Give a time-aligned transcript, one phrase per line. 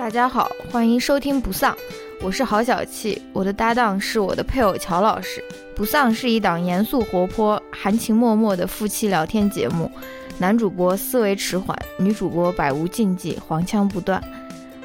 [0.00, 1.76] 大家好，欢迎收听不丧，
[2.22, 5.44] 我是郝小气，我的搭档是我的配偶乔老师。
[5.76, 9.92] 不丧是一档严肃活泼、含情脉脉的夫妻聊天节目，
[10.38, 14.24] 男主播思维迟缓，女主播百无禁忌，黄腔不断。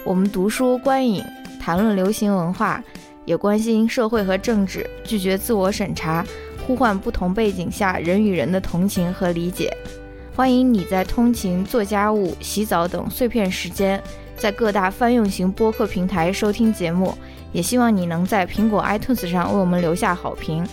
[0.04, 1.24] 我们读书观影，
[1.62, 2.84] 谈论流行文化，
[3.24, 6.26] 也关心社会和政治，拒绝自我审查，
[6.68, 9.72] 呼唤不同背景下人与人的同情和理解。
[10.36, 14.04] 欢迎你在通勤、做家务、洗澡等碎片时间，
[14.38, 17.18] 在各大泛用型播客平台收听节目。
[17.54, 20.68] 也希望你能在苹果 iTunes 上为我们留下好评。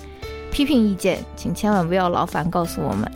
[0.51, 3.11] 批评意见，请千万不要劳烦告诉我们。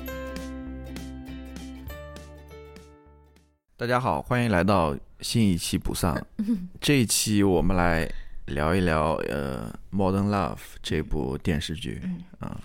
[3.77, 6.17] 大家好，欢迎来到新一期不丧。
[6.81, 8.09] 这一期我们来
[8.47, 12.01] 聊一聊呃《Modern Love》这部电视剧。
[12.39, 12.61] 啊，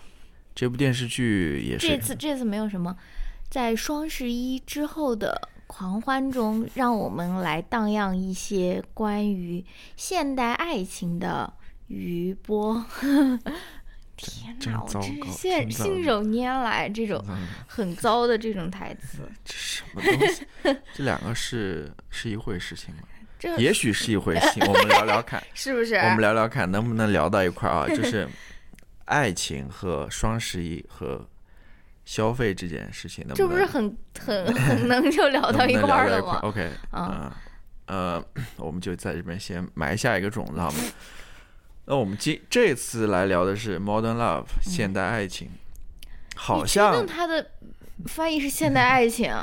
[0.53, 2.95] 这部电视剧也是这次这次没有什么，
[3.49, 9.63] 在双十一之后的狂欢中，让我们来荡漾一些关于
[9.95, 11.53] 现代爱情的
[11.87, 12.85] 余波。
[14.17, 17.23] 天哪，我真是信信手拈来这种
[17.65, 19.19] 很糟的这种台词。
[19.45, 20.45] 这什么东西？
[20.93, 23.03] 这两个是是一回事情吗？
[23.57, 24.61] 也许是一回事情。
[24.67, 25.95] 我们聊聊看，是不是？
[25.95, 27.87] 我们聊聊看，能不能聊到一块儿啊？
[27.87, 28.27] 就是
[29.05, 31.25] 爱情和双十一和
[32.11, 37.33] 消费这件事情，这不是很很很能就聊到一块儿了吗？OK，啊，
[37.85, 38.21] 呃，
[38.57, 40.77] 我们就在这边先埋下一个种子，好吗？
[41.87, 45.51] 那我们今这次来聊的是 Modern Love 现代爱情，
[46.35, 47.51] 好像它的
[48.07, 49.33] 翻译是现代爱情，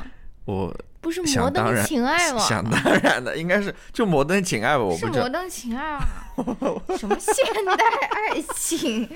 [0.44, 2.38] 我不是摩登情爱吗？
[2.38, 4.84] 想当然的，应该是就摩登情爱吧？
[4.84, 6.06] 我不是摩登情爱啊，
[6.98, 9.08] 什么现代爱情？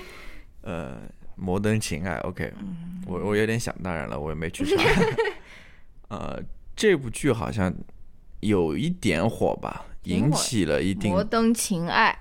[0.63, 0.97] 呃，
[1.35, 2.51] 摩登情爱，OK，
[3.05, 4.83] 我我有点想当然了，我也没去查。
[6.09, 6.41] 呃，
[6.75, 7.73] 这部剧好像
[8.41, 12.17] 有一点火吧，引起了一定摩登情爱。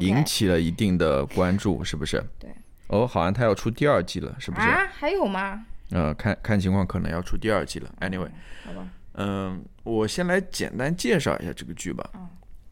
[0.00, 2.22] 引起了一定的关注，是不是？
[2.40, 2.50] 对。
[2.88, 4.66] 哦，好像他要出第二季了，是不是？
[4.66, 5.64] 啊，还有吗？
[5.90, 7.88] 呃，看看情况，可能要出第二季了。
[8.00, 8.28] Anyway，
[8.64, 8.88] 好吧。
[9.12, 12.10] 嗯，我先来简单介绍一下这个剧吧。
[12.14, 12.28] 嗯。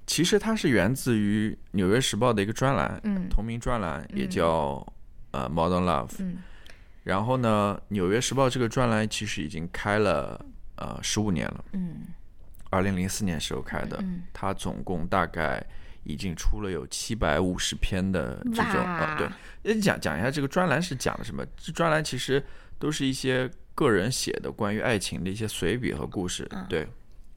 [0.07, 4.85] 其实它是源自于《纽约时报》的一个专栏，嗯，同名专栏，也叫
[5.35, 6.09] 呃《Modern Love》。
[6.21, 6.39] 嗯。
[7.03, 10.41] 然后呢，《纽约时报》这个专栏其实已经开了
[10.77, 11.65] 呃十五年了。
[11.73, 12.07] 嗯。
[12.71, 13.99] 二零零四年时候开的。
[14.01, 14.23] 嗯。
[14.33, 15.65] 它总共大概。
[16.07, 19.17] 已经出了有七百五十篇的这种啊，
[19.63, 21.43] 对，讲讲一下这个专栏是讲的什么？
[21.57, 22.45] 这专栏其实
[22.79, 26.87] 都是一些个人写的关于爱情的一些随笔和故事，对。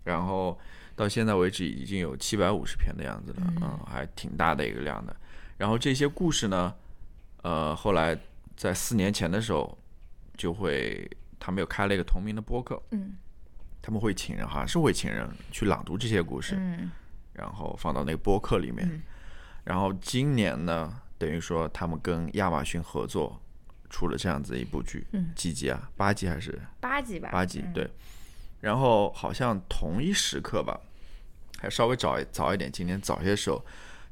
[0.03, 0.59] 然后
[0.97, 5.15] 到现在为止已经有七百五十篇的样子了，嗯，还挺大的一个量的。
[5.57, 6.75] 然后这些故事呢，
[7.47, 8.19] 呃，后来
[8.57, 9.77] 在四年前的时候，
[10.35, 11.09] 就会
[11.39, 13.15] 他们又开了一个同名的播客，嗯，
[13.81, 16.91] 他们会请人，好像是会请人去朗读这些故事，嗯。
[17.31, 19.01] 然后放到那个播客里面，
[19.63, 23.41] 然后今年呢，等于说他们跟亚马逊合作
[23.89, 25.89] 出了这样子一部剧，几集啊？
[25.95, 27.29] 八集还是八集吧？
[27.31, 27.89] 八集对。
[28.59, 30.77] 然后好像同一时刻吧，
[31.59, 33.63] 还稍微早早一点，今年早些时候，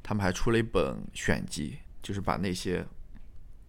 [0.02, 2.86] 他们还出了一本选集，就是把那些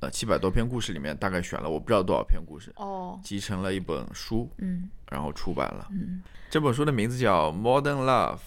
[0.08, 8.38] 呃七百多篇故事里面大概选了我不知道多少篇故事哦，集成了一本书，嗯，然后出版了，嗯，这本书的名字叫《Modern Love》。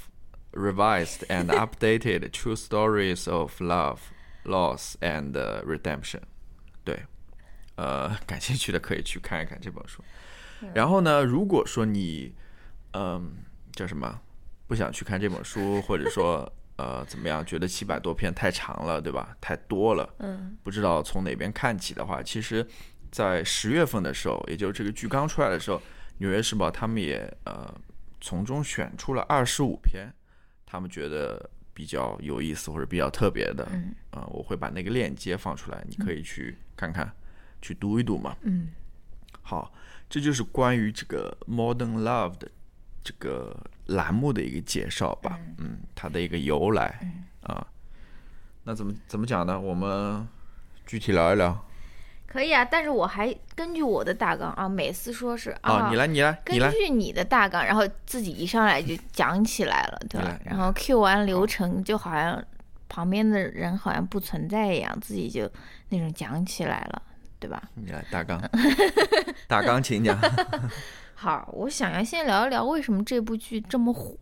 [0.52, 3.98] Revised and updated true stories of love,
[4.42, 5.32] loss and
[5.62, 6.22] redemption。
[6.82, 7.04] 对，
[7.76, 10.02] 呃，感兴趣的可以去看一看这本书。
[10.74, 12.34] 然后呢，如果说你，
[12.94, 13.32] 嗯，
[13.74, 14.20] 叫什么，
[14.66, 19.36] 不想去看这本书，或者说呃怎么样，觉得七百多篇太长了，对吧？
[19.40, 22.66] 太多了，嗯，不知道从哪边看起的话，其实，
[23.10, 25.76] 在十月份的时候，也就是这个剧刚出来的时候，
[26.18, 27.74] 《纽约时报》他们也呃
[28.20, 30.10] 从中选出了二十五篇。
[30.72, 37.12] 他们觉得比较有意思或者比较特别的，嗯，啊，我会把那个链接放出来，你可以去看看，
[37.60, 38.36] 去读一读嘛。
[38.42, 38.68] 嗯，
[39.42, 39.72] 好，
[40.08, 42.48] 这就是关于这个 Modern Love 的
[43.02, 43.56] 这个
[43.90, 45.38] 栏目的一个介绍吧。
[45.58, 46.98] 嗯，它的一个由来
[47.42, 47.66] 啊，
[48.64, 49.58] 那怎么怎么讲呢？
[49.58, 50.26] 我们
[50.86, 51.66] 具体聊一聊。
[52.26, 60.38] 可以啊，但是我还根据我的大纲啊，每次说是啊，你来你来，根据你的大纲，然后自己一上来就讲起来了，对吧？
[60.44, 62.40] 然后 Q 完流程，就好像
[62.88, 65.50] 旁边的人好像不存在一样，自己就
[65.88, 67.02] 那种讲起来了，
[67.40, 67.60] 对吧？
[67.74, 68.40] 你来大纲，
[69.48, 70.16] 大纲请讲。
[71.20, 74.16] 好，我想要先聊一聊为什么这部剧这么火，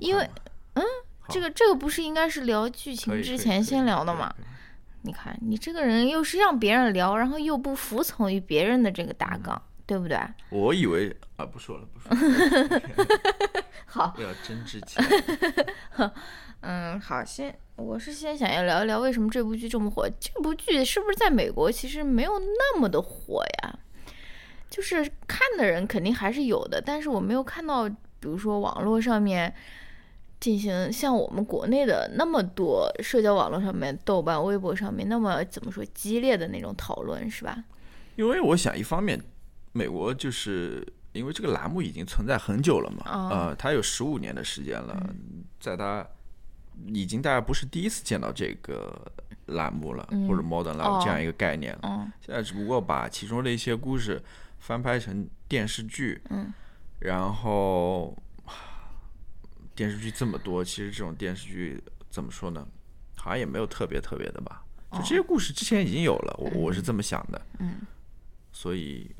[0.00, 0.26] 因为
[0.72, 0.82] 嗯，
[1.28, 4.34] 这个这个不是应该是聊剧情之前先聊的吗？
[5.02, 10.18] 你看，你这个人又是让别人聊，然后又不服从于别人的这个大纲，对不对？
[10.48, 12.82] 我以为啊，不说了，不说了。
[13.84, 15.04] 好，要真挚情。
[16.62, 20.08] 嗯，好，先我是先想要聊一聊为什么这部剧这么火。
[20.18, 23.78] 这部剧是不是在美国其实没有那么的火呀？
[24.70, 29.52] 就是看的人肯定还是有的，但是我没有看到，比如说网络上面
[30.38, 37.64] 进行像我们国内的那么多社交网络上面、豆瓣、微博上面那么怎么说激烈的那种讨论，是吧？
[38.14, 39.20] 因为我想，一方面，
[39.72, 44.96] 美国就是因为这个栏目已经存在很久了嘛，呃，它有十五年的时间了，
[45.58, 46.06] 在它
[46.86, 48.96] 已经大家不是第一次见到这个
[49.46, 54.22] 栏目了，或者 Modern Love 这样一个概念了，现在只不过把其中的一些故事。
[54.60, 56.52] 翻拍成电视剧，嗯，
[57.00, 58.16] 然后
[59.74, 62.64] 电视剧这么多，其实这种电视剧怎么说呢？
[63.16, 64.62] 好像也没有特别特别的吧。
[64.92, 67.80] 就这些故事之前已经有了，我我是这么想的，嗯。
[68.52, 69.10] 所以，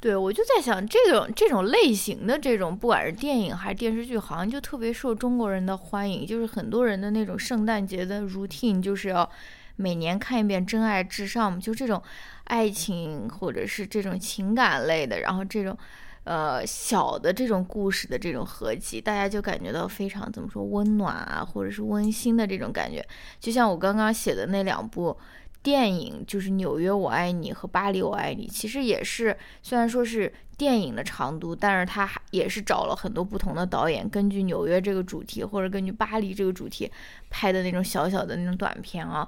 [0.00, 6.26] 对我就在想，这种这种类型的这种，不管是电影还是电视剧，好像就特别受中国人的欢迎。
[6.26, 9.30] 就是很多人的那种圣诞节的 routine，就是要
[9.76, 12.02] 每年看一遍《真爱至上》，就这种。
[12.44, 15.76] 爱情或者是这种情感类的，然后这种，
[16.24, 23.04] 呃，小的这种故事的这种合集，大家就感觉到非常怎么说温暖啊，或者是温馨的这种感觉。
[23.40, 25.16] 就像我刚刚写的那两部
[25.62, 36.90] 电影，就是《纽约我爱你》和《巴黎我爱你》，其实也是虽然说是电影的长度，但是它也是找了很多不同的导演，根据纽约这个主题或者根据巴黎这个主题
[37.30, 39.26] 拍的那种小小的那种短片啊。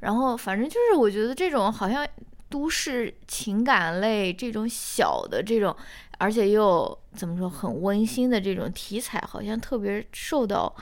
[0.00, 2.06] 然后反正就是我觉得这种好像。
[2.48, 5.74] 都市情感类这种小的这种，
[6.18, 10.74] 而且又怎么说很温馨的这种题材，好像特别受到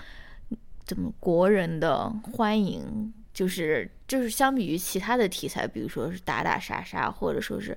[0.85, 3.13] 怎么国人的欢迎。
[3.37, 7.77] 就是就是相比于其他的题材，比如说是打打杀杀，或者说是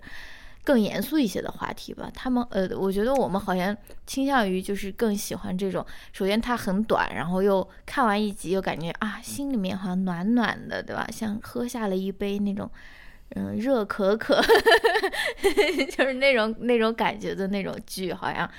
[0.63, 2.09] 更严肃一些的话题吧。
[2.15, 3.75] 他们呃，我觉得我们好像
[4.07, 11.05] 倾向于就是更喜欢这种，首先它很短，然后又看完一集又感觉啊，心里面好像暖暖的，对吧？
[11.11, 12.71] 像喝下了一杯那种。
[13.35, 14.41] 嗯，热可可，
[15.91, 18.49] 就是那种那种感觉的那种剧，好像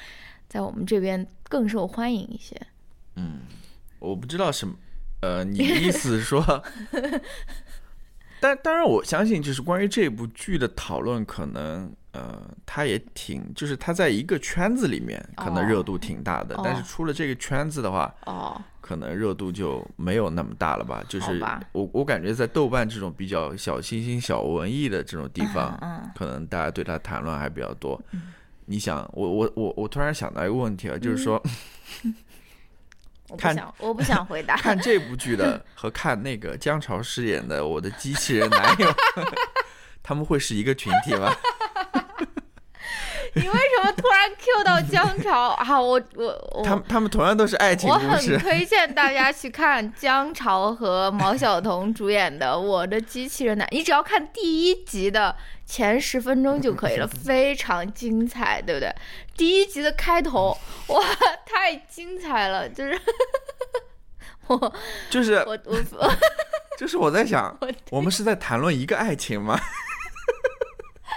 [0.49, 2.55] 在我们这边更受欢迎一些。
[3.17, 3.41] 嗯，
[3.99, 4.75] 我不知道什么，
[5.23, 6.63] 呃，你的意思是说，
[8.41, 18.61] 但当然我相信，就是关于这部剧的讨论，可能呃，它也挺，就是它在一个圈子里面可能热度挺大的，但是出了这个圈子的话，哦。
[18.91, 21.01] 可能热度就没有那么大了吧？
[21.09, 21.41] 就是
[21.71, 25.79] 我我感觉在豆瓣这种比较小清新、小文艺的这种地方，
[26.17, 28.03] 可能大家对他谈论还比较多。
[28.65, 31.41] 你想，我我我我突然想到一个问题啊，就是说，
[33.39, 38.93] 看我不想回答，看这部剧的 和看那个姜潮饰演的我的机器人男友，
[40.03, 41.33] 他们会是一个群体吗？
[43.35, 45.81] 你为什么突然 Q 到姜潮啊？
[45.81, 47.89] 我我他们他们同样都是爱情。
[47.89, 58.93] 我很推荐大家去看姜潮和毛晓彤主演的《我的机器人男》，你只要看第一集的前十分钟就可以了， 非常精彩，对不对？
[59.37, 60.57] 第一集的开头，
[60.89, 61.01] 哇，
[61.47, 62.99] 太精彩了，就是
[64.49, 64.73] 我
[65.09, 65.77] 就是我我
[66.77, 67.57] 就是我在想，
[67.91, 69.59] 我们是在谈论一个爱情吗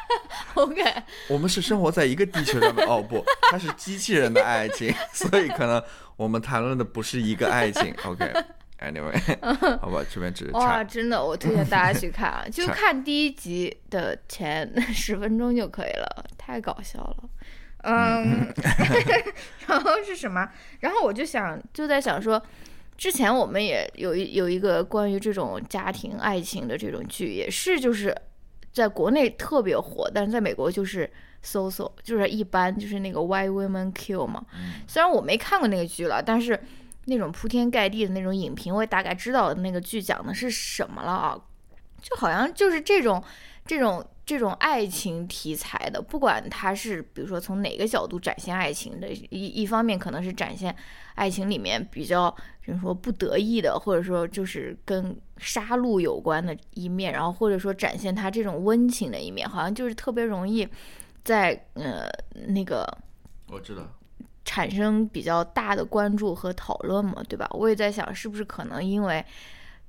[0.55, 0.83] OK，
[1.29, 5.81] 我们是生活在一个地球上的哦不，它是机器人的爱情， 所以可能
[6.15, 7.93] 我们谈论的不是一个爱情。
[8.03, 17.17] OK，Anyway，好吧，这边只是哇，真的，我推荐大家去看啊， 就看第一集的前十分钟就可以了，太搞笑了。
[17.83, 18.53] 嗯，
[19.67, 20.47] 然后是什么？
[20.81, 22.41] 然后我就想，就在想说，
[22.95, 28.15] 之前我们也有一有一个关于这种家庭爱情的这种剧，也是就是。
[28.73, 31.09] 在国内特别火，但是在美国就是
[31.41, 34.43] so so，就是一般，就是那个 Why Women Kill 嘛。
[34.87, 36.59] 虽然我没看过那个剧了，但是
[37.05, 41.39] 那种铺天盖地的那种影评，我也大概知道那个剧讲的是什么了啊。
[42.01, 43.23] 就好像就是这种
[43.65, 50.75] 这种这种爱情题材的，不管它是比如说从哪个角度展现爱情的，一一方面可能是展现
[51.15, 52.35] 爱情里面比较。
[52.65, 60.65] 比如说不得意的，或者说就是跟杀戮有关的一面，然后或者说展现他这种温情的一面，好像就是特别容易
[61.25, 62.07] 在呃
[62.47, 62.87] 那个
[63.49, 63.85] 我知道
[64.45, 67.45] 产生比较大的关注和讨论嘛，对吧？
[67.51, 69.21] 我也在想，是不是可能因为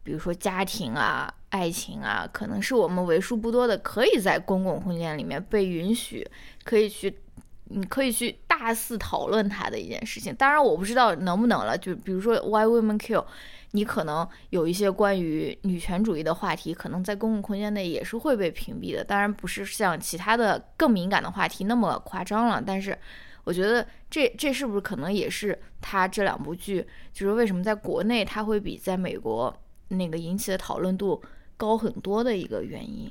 [0.03, 6.29] 比如说家庭啊、爱情啊，可能是我们为数不多的可以在公共空间里面被允许
[6.65, 7.17] 可以去
[7.67, 10.35] 你可以去大肆讨论它的一件事情。
[10.35, 11.79] 当然，我不知道能不能了。
[11.79, 13.25] 就比如说 Why Women Kill，
[13.71, 19.05] 你可能有一些关于女权主义的话题，可能在公共空间内也是会被屏蔽的。
[19.05, 22.61] 当然，不是像其他的更敏感的话题那么夸张了。
[22.65, 22.99] 但是，
[23.45, 29.55] 我觉得这这是不是可能也是他这两部剧，就是为什么在国内它会比在美国
[29.89, 31.23] 那个引起的讨论度
[31.65, 33.11] 高很多的一个原因？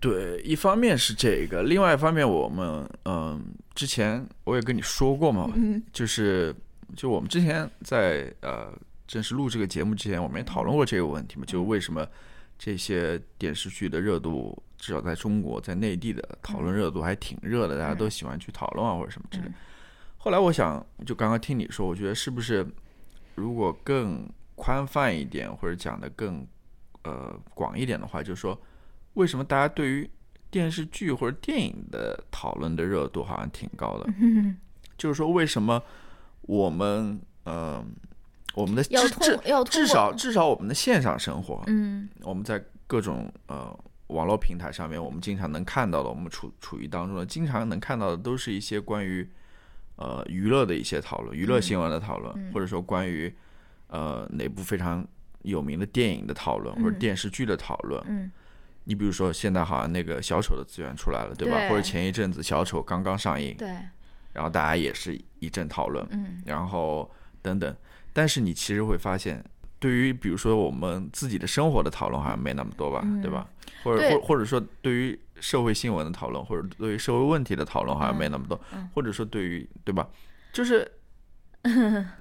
[0.00, 3.38] 对，一方面是这个，另外一方面，我们嗯，
[3.74, 5.52] 之前我也跟你说过嘛，
[5.92, 6.54] 就是
[6.96, 8.72] 就我们之前在呃
[9.06, 12.06] 正式录这个节目之前，我们也讨论过这个问题嘛，就为什么
[12.58, 19.44] 这些电视剧的热度，至少在中国，在内地的讨论热度还挺热的，大家都喜欢去讨论啊或者什么之类。
[20.16, 22.66] 后来我想，就刚刚听你说，我觉得是不是
[23.34, 26.46] 如果更宽泛一点，或者讲的更
[27.04, 28.60] 呃广一点的话，就是说。
[29.14, 30.08] 为什么大家对于
[30.52, 34.08] 电视剧或者电影的讨论的热度好像挺高的？
[34.96, 35.82] 就是说，为什么
[36.42, 37.84] 我们呃，
[38.54, 39.36] 我们的至至
[39.68, 43.76] 至少至少我们的线上生活，嗯，我们在各种呃
[44.06, 49.28] 网络平台上面，我们经常能看到的，我们处处于当中的，经常能看到的，都是一些关于
[49.96, 53.34] 呃娱乐的一些讨论，娱乐新闻的讨论，或者说关于
[53.88, 55.04] 呃哪部非常
[55.42, 58.30] 有名的电影的讨论，或者电视剧的讨论，嗯。
[58.84, 61.68] 你比如说，现在好像那个小丑的资源出来了，对吧？
[61.68, 63.68] 或者前一阵子小丑刚刚上映，对，
[64.32, 67.08] 然后大家也是一阵讨论，嗯，然后
[67.42, 67.76] 等等。
[68.12, 69.44] 但是你其实会发现，
[69.78, 73.46] 对于比如说我们自己的生活的讨论好像没那么多吧，对吧？
[73.84, 78.58] 或者或或者说对于社会新闻的讨论，或者对于社会问题的讨论好像没那么多，
[78.94, 80.08] 或者说对于对吧？
[80.52, 80.90] 就是，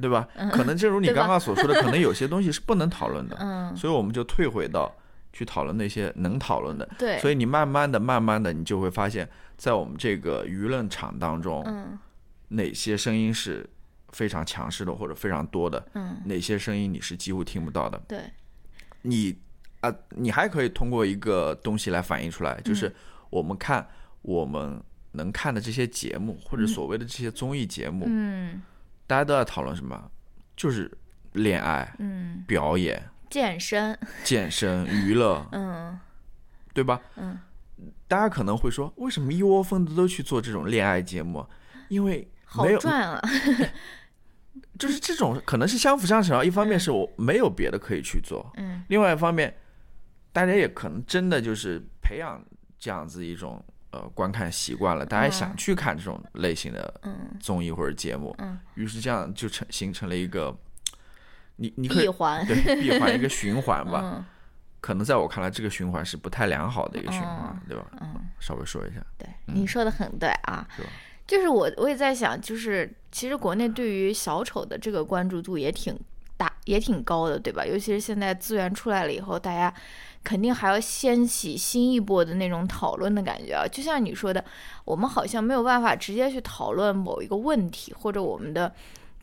[0.01, 0.27] 对吧？
[0.51, 4.93] 可能正如你刚刚所说的，可能有些东西是不能讨论的，嗯，所以我们就退回到。
[5.31, 11.99] 去讨论那些能讨论的，对，所以你慢慢的、慢慢的，你就会发现，在我们这个舆论场当中，嗯，
[12.47, 13.69] 哪些声音是
[14.09, 18.21] 非常强势的或者非常多的，嗯，哪些声音你是几乎听不到的，对，
[19.03, 19.37] 你
[19.81, 22.91] 啊，你还可以通过一个东西来反映出来，就是
[23.29, 23.87] 我们看
[24.23, 24.81] 我们
[25.11, 28.59] 能看的这些节目或者所谓的这些综艺节目，嗯，
[29.09, 30.11] 大家都在讨论什么？
[30.55, 30.95] 就是
[31.33, 33.09] 恋爱，嗯，表演。
[33.27, 35.99] 健身、健身、娱乐，嗯，
[36.75, 37.01] 对吧？
[37.15, 37.39] 嗯，
[38.07, 41.43] 大家可能会说，为什么一窝蜂的都去做这种恋爱节目？
[41.87, 43.19] 因为好赚啊，
[44.77, 46.43] 就是这种可能是相辅相成啊。
[46.43, 49.57] 一方面是我没有别的可以去做，嗯，另外一方面，
[50.31, 52.39] 大家也可能真的就是培养
[52.77, 57.01] 这样子一种呃观看习惯了，大家想去看这种类型的
[57.39, 60.55] 综艺或者节目，嗯，于是这样就成形成了一个。
[61.61, 62.43] 你你闭环。
[62.47, 64.25] 对闭环一个循环吧，
[64.79, 67.85] 可能在我看来，这个循环是不太良好的一个循环，对吧？
[67.99, 69.05] 嗯，稍微说一下。
[69.17, 70.65] 对，你说的很对啊，
[71.27, 75.99] 就是我我也在想，就是其实国内对于小丑的这个关注度也挺
[76.37, 77.65] 大，也挺高的，对吧？
[77.65, 79.73] 尤其是现在资源出来了以后，大家
[80.23, 83.67] 肯定还要掀起新一波的那种讨论的感觉啊。
[83.67, 84.43] 就像你说的，
[84.85, 88.73] 我们好像没有办法直接去讨论某一个问题，或者我们的。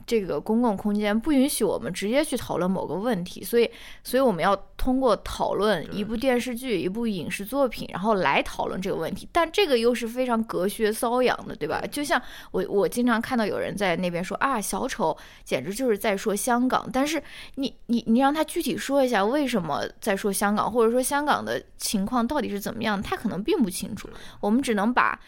[0.06, 3.68] 这个公共空间不允许我们直接去讨论某个问题，所以，
[4.04, 9.28] 所以我们要通过讨论一部电视剧、一部影视作品，然后来讨论这个问题。
[9.32, 11.82] 但这个又是非常隔靴搔痒的，对吧？
[11.90, 12.20] 就像
[12.52, 16.88] 我，我经常看到有人在那边说啊，小丑简直就是在说香港。
[16.92, 17.20] 但是
[17.56, 24.08] 你，你，你让他具体说一下为什么在说香港，或者说香港的情况到底是怎么样，他可能并不清楚。
[24.40, 25.18] 我们只能把。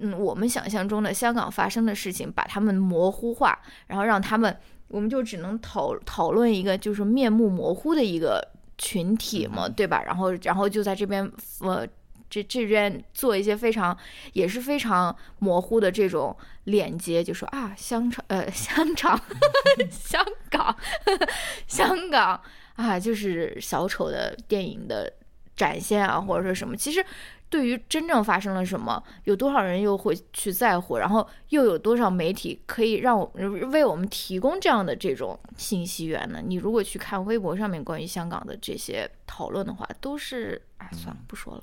[0.00, 4.56] 嗯，我们想象中的香港发生的事情，把他们模糊化，然后让他们，
[4.88, 10.02] 我们就只能讨讨论一个就是面目模糊的一个群体嘛，对吧？
[10.04, 11.28] 然后，然后就在这边，
[11.60, 11.86] 呃，
[12.30, 13.96] 这这边做一些非常
[14.34, 19.20] 也是非常模糊的这种链接，就说啊，香肠，呃，香肠，
[19.90, 20.76] 香港，
[21.66, 22.40] 香港
[22.76, 25.12] 啊，就是小丑的电影的
[25.56, 27.04] 展现啊，或者说什么，其实。
[27.50, 30.98] 对于真正发生了什么，有多少人又会去在乎？
[30.98, 33.30] 然后又有多少媒体可以让我
[33.70, 36.42] 为我们提供这样的这种信息源呢？
[36.44, 41.62] 你如果去看微博上面关于香港的这些讨论的话，都是哎，算了，不说了。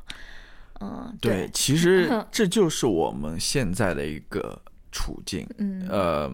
[0.81, 4.59] 嗯，对，其实 这就是我们现在的一个
[4.91, 5.47] 处境。
[5.59, 6.31] 嗯，呃，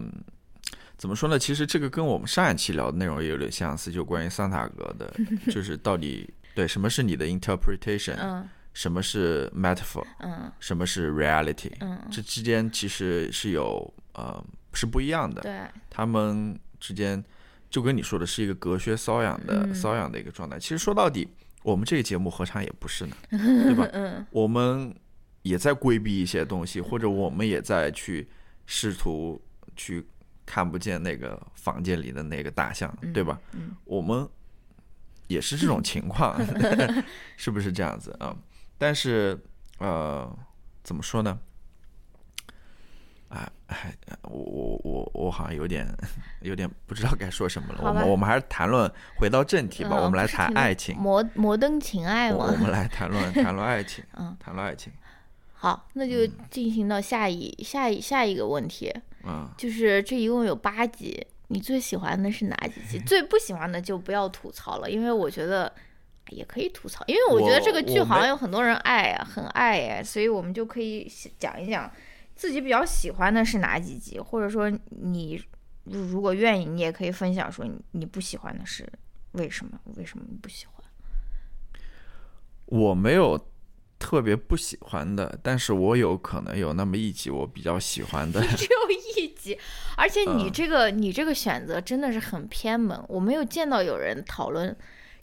[0.96, 1.38] 怎么说呢？
[1.38, 5.14] 其实这个跟我们上一期聊的内容也有点相似，就关于桑塔格的，
[5.52, 8.16] 就是到底对什么是你的 interpretation？
[8.18, 8.48] 嗯。
[8.74, 10.04] 什么是 metaphor？
[10.20, 11.72] 嗯，什么是 reality？
[11.80, 15.42] 嗯，这之间其实是有呃是不一样的。
[15.42, 15.60] 对，
[15.90, 17.22] 他们之间
[17.68, 20.58] 就跟你说的是一个隔靴搔痒的搔痒的一个状态。
[20.58, 21.28] 其实说到底，
[21.62, 23.16] 我们这个节目何尝也不是呢？
[23.30, 23.86] 对吧？
[23.92, 24.94] 嗯，我们
[25.42, 28.28] 也在规避一些东西，或者我们也在去
[28.66, 29.40] 试图
[29.76, 30.06] 去
[30.46, 33.38] 看不见那个房间里的那个大象，对吧？
[33.84, 34.26] 我们
[35.28, 36.40] 也是这种情况，
[37.36, 38.34] 是不是这样子啊？
[38.82, 39.38] 但是
[39.78, 40.28] 呃，
[40.82, 41.38] 怎么说呢？
[43.28, 45.86] 哎哎，我我我我好像有点
[46.40, 47.80] 有点不知道该说什么了。
[47.80, 49.90] 我们我们还是谈论回到正题吧。
[49.94, 52.38] 我们来谈爱情，摩摩登情爱嘛。
[52.50, 54.92] 我们来谈论谈论爱情， 嗯，谈论爱情。
[55.54, 58.92] 好，那就进行到下一下一下一个问题。
[59.22, 62.98] 嗯，就是这一共有八集，你最喜欢的是哪几集？
[63.06, 65.72] 最不喜欢的就不要吐槽了，因为我觉得
[66.32, 71.90] 也可以吐槽，因为我觉得这个剧好像有很多人爱啊，很爱哎，所以我们就可以讲一讲。
[72.34, 75.40] 自己比较喜欢的是哪几集，或者说你
[75.84, 78.90] 如果愿意，你也可以分享说你不喜欢的是
[79.32, 79.78] 为什么？
[79.96, 80.82] 为什么你不喜欢？
[82.64, 83.38] 我没有
[83.98, 88.40] 特别不喜欢的，但是我有可能有那么一集我比较喜欢的。
[88.56, 89.56] 只有一集，
[89.96, 94.74] 而且你这个你这个选择真的是很偏门，我没有见到有人讨论。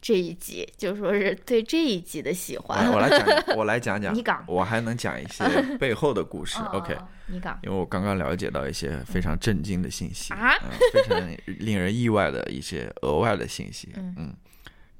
[0.01, 3.27] 这一集就说是对这一集的喜欢，我来讲，
[3.57, 5.43] 我来讲讲，你讲，我还能讲一些
[5.77, 6.57] 背后的故事。
[6.71, 10.53] OK，你讲，因为我刚刚了解到一些非常震惊的信息啊，
[10.93, 14.33] 非常令人意外的一些额外的信息，嗯，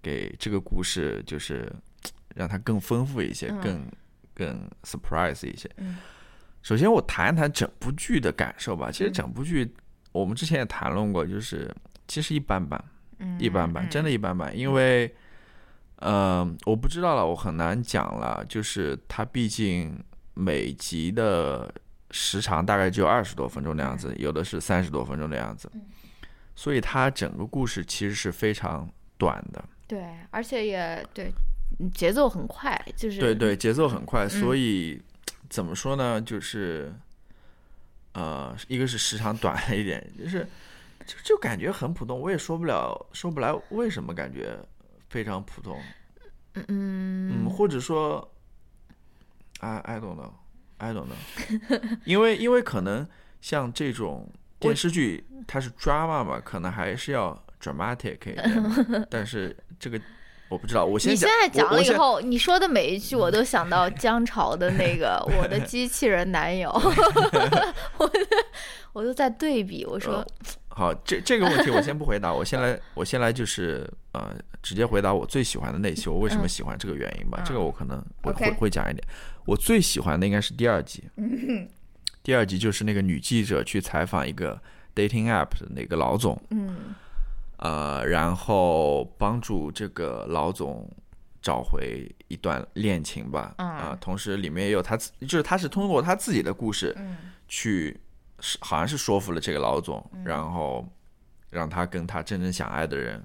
[0.02, 1.72] 给这个故事就是
[2.36, 3.90] 让它更丰富一些，更
[4.34, 5.70] 更 surprise 一些。
[6.62, 8.92] 首先我谈一谈整部剧的感受吧。
[8.92, 9.74] 其实整部剧
[10.12, 11.74] 我们之前也谈论过，就是
[12.06, 12.84] 其实一般般。
[13.38, 15.14] 一般般，真的一般般，因为，
[15.98, 18.46] 嗯，我不知道了，我很难讲了。
[18.48, 20.02] 就是它毕竟
[20.34, 21.74] 每集的
[22.12, 25.70] 时长大概只有二十多分钟的样子，有的是三十多分钟的样子，
[26.56, 29.64] 所以它整个故事其实是非常短的。
[29.86, 31.30] 对，而且也对，
[31.94, 35.02] 节奏很快，就是对对，节奏很快，所以
[35.50, 36.22] 怎么说呢？
[36.22, 36.94] 就是，
[38.14, 40.48] 呃，一个是时长短了一点，就是。
[41.10, 44.56] 就就感觉很普通，我也说不了说不来为什么感觉
[45.10, 45.76] 非常普通，
[46.54, 46.66] 嗯
[47.46, 48.32] 嗯或者说
[49.60, 50.32] ，I I don't know
[50.78, 53.08] I don't know，因为因为可能
[53.42, 58.64] 像这种电视剧它是 drama 嘛，可能还是要 dramatic 一点，
[59.10, 60.00] 但是这个
[60.48, 66.70] 我不知道，我你现在讲了以后，你说的每一句我都想到姜潮的那个 我的机器人男友，
[67.98, 68.12] 我
[68.94, 70.24] 我都在对比，我说。
[70.80, 77.44] 好，这这个问题我先不回答，我先来，我先来就是呃，直接回答我最喜欢的那期，我为什么喜欢这个原因吧。
[77.46, 79.06] 这个我可能会会会讲一点。
[79.44, 81.04] 我最喜欢的应该是第二集，
[82.24, 84.58] 第二集就是那个女记者去采访一个
[84.96, 86.96] dating app 的那个老总，嗯，
[87.58, 90.90] 呃，然后帮助这个老总
[91.42, 96.96] 找回一段恋情吧，啊，同时里面也有他自，就是他是通过他自己的故事
[97.50, 98.00] 去。
[98.42, 100.88] 是，好像是说服了这个老总，然后
[101.50, 103.24] 让他跟他真正想爱的人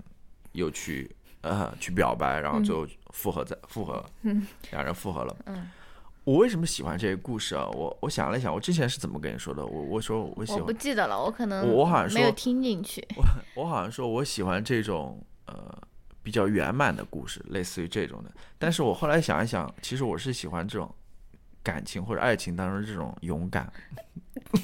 [0.52, 4.04] 又去呃去表白，然后最后复合在复合，
[4.70, 5.36] 两人复合了。
[5.46, 5.70] 嗯，
[6.24, 7.66] 我为什么喜欢这个故事啊？
[7.72, 9.64] 我我想了想，我之前是怎么跟你说的？
[9.64, 13.06] 我我说我喜欢，我不记得了，我可能我好像没有听进去。
[13.16, 15.78] 我我好像说我喜欢这种呃
[16.22, 18.30] 比较圆满的故事，类似于这种的。
[18.58, 20.92] 但是我后来想一想，其实我是喜欢这种。
[21.64, 23.72] 感情或者爱情当中这种勇敢，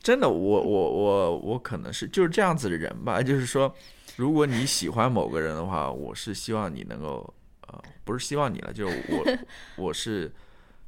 [0.00, 3.20] 真的，我我我我可能是就是这样子的人吧。
[3.20, 3.74] 就是说，
[4.16, 7.34] 如果你喜欢某个人的话，我是希望你能够
[7.66, 9.38] 呃，不是希望你了，就是我
[9.88, 10.32] 我是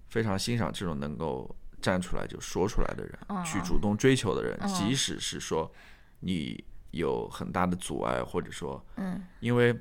[0.09, 5.71] 非常欣赏这种能够站出来就说出来的人，去主动追求的人，即使是说
[6.21, 9.77] 你有很大的阻碍，或者说，嗯，因为。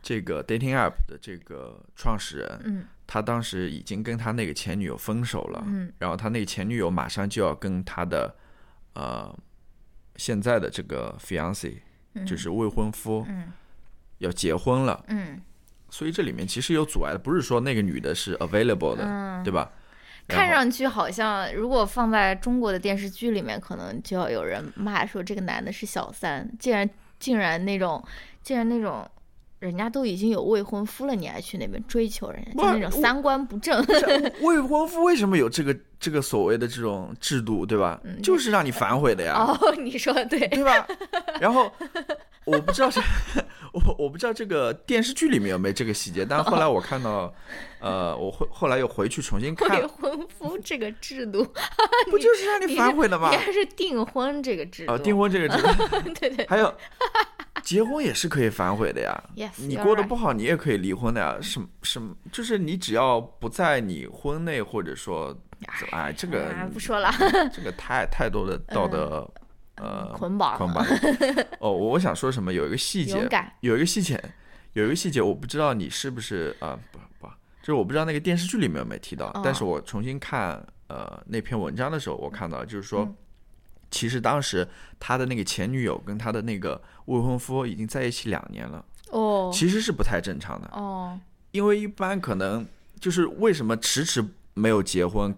[0.00, 8.34] 这个 dating app 的这个创始人，嗯，他当时已经跟他那个前女友分手了，嗯，然后他那个前女友马上就要跟他的
[8.94, 9.36] 呃
[10.16, 11.74] 现在的这个 fiance，
[12.24, 13.52] 就是未婚夫，嗯，
[14.18, 15.40] 要结婚了，嗯，
[15.90, 19.70] 所以这里面其实有阻碍的，不是说那个女的是 available 的，对吧？
[20.28, 28.02] 看上去好像如果放在中国的电视剧里面，可能就要有人骂说这个男的是小三，竟然竟然那种
[28.42, 29.06] 竟然那种。
[29.58, 33.84] 人家都已经有未婚夫了，你还去那边追求人家，就那种三观不正。
[34.42, 38.00] 未婚夫为什么有这个这个所谓的这种制度，对吧？
[38.22, 39.34] 就是让你反悔的呀。
[39.34, 40.86] 哦，你说的对，对吧？
[41.40, 41.70] 然后
[42.44, 43.00] 我不知道是，
[43.72, 47.34] 我我不知道这个电视剧里面有没有这个细节，但后来我看到，
[47.80, 51.44] 呃，我后后来又回去重新看未婚夫 这个制度，
[52.10, 53.30] 不就是让你反悔的吗？
[53.30, 54.92] 你还是订婚这个制度？
[54.92, 56.72] 哦，订婚这个制度，对对，还有。
[57.64, 61.36] 结婚也是可以反悔的呀，你过得不好，你也可以离婚的呀。
[61.40, 62.00] 什什
[62.32, 65.36] 就是你只要不在你婚内或者说
[65.90, 67.10] 哎，这个不说了，
[67.52, 69.28] 这个太太多的道德
[69.76, 70.84] 呃捆绑捆绑。
[71.60, 72.52] 哦，我想说什么？
[72.52, 73.28] 有一个细节，
[73.60, 74.22] 有一个细节，
[74.74, 76.78] 有一个细节，我不知道你是不是啊？
[76.92, 77.26] 不不，
[77.60, 83.12] 就是我不知道那个电视剧里面有没有提到，但是我重新看呃那篇文章的时候，我看到就是说，
[83.90, 84.66] 其实当时
[84.98, 88.84] 他的那个前女友跟他的那个未婚夫已经在一起两年了。
[89.10, 90.68] 哦，其实是不太正常的。
[90.72, 91.18] 哦，
[91.52, 92.66] 因为一般可能
[93.00, 94.24] 就是为什么迟迟
[94.54, 95.34] 没有结婚？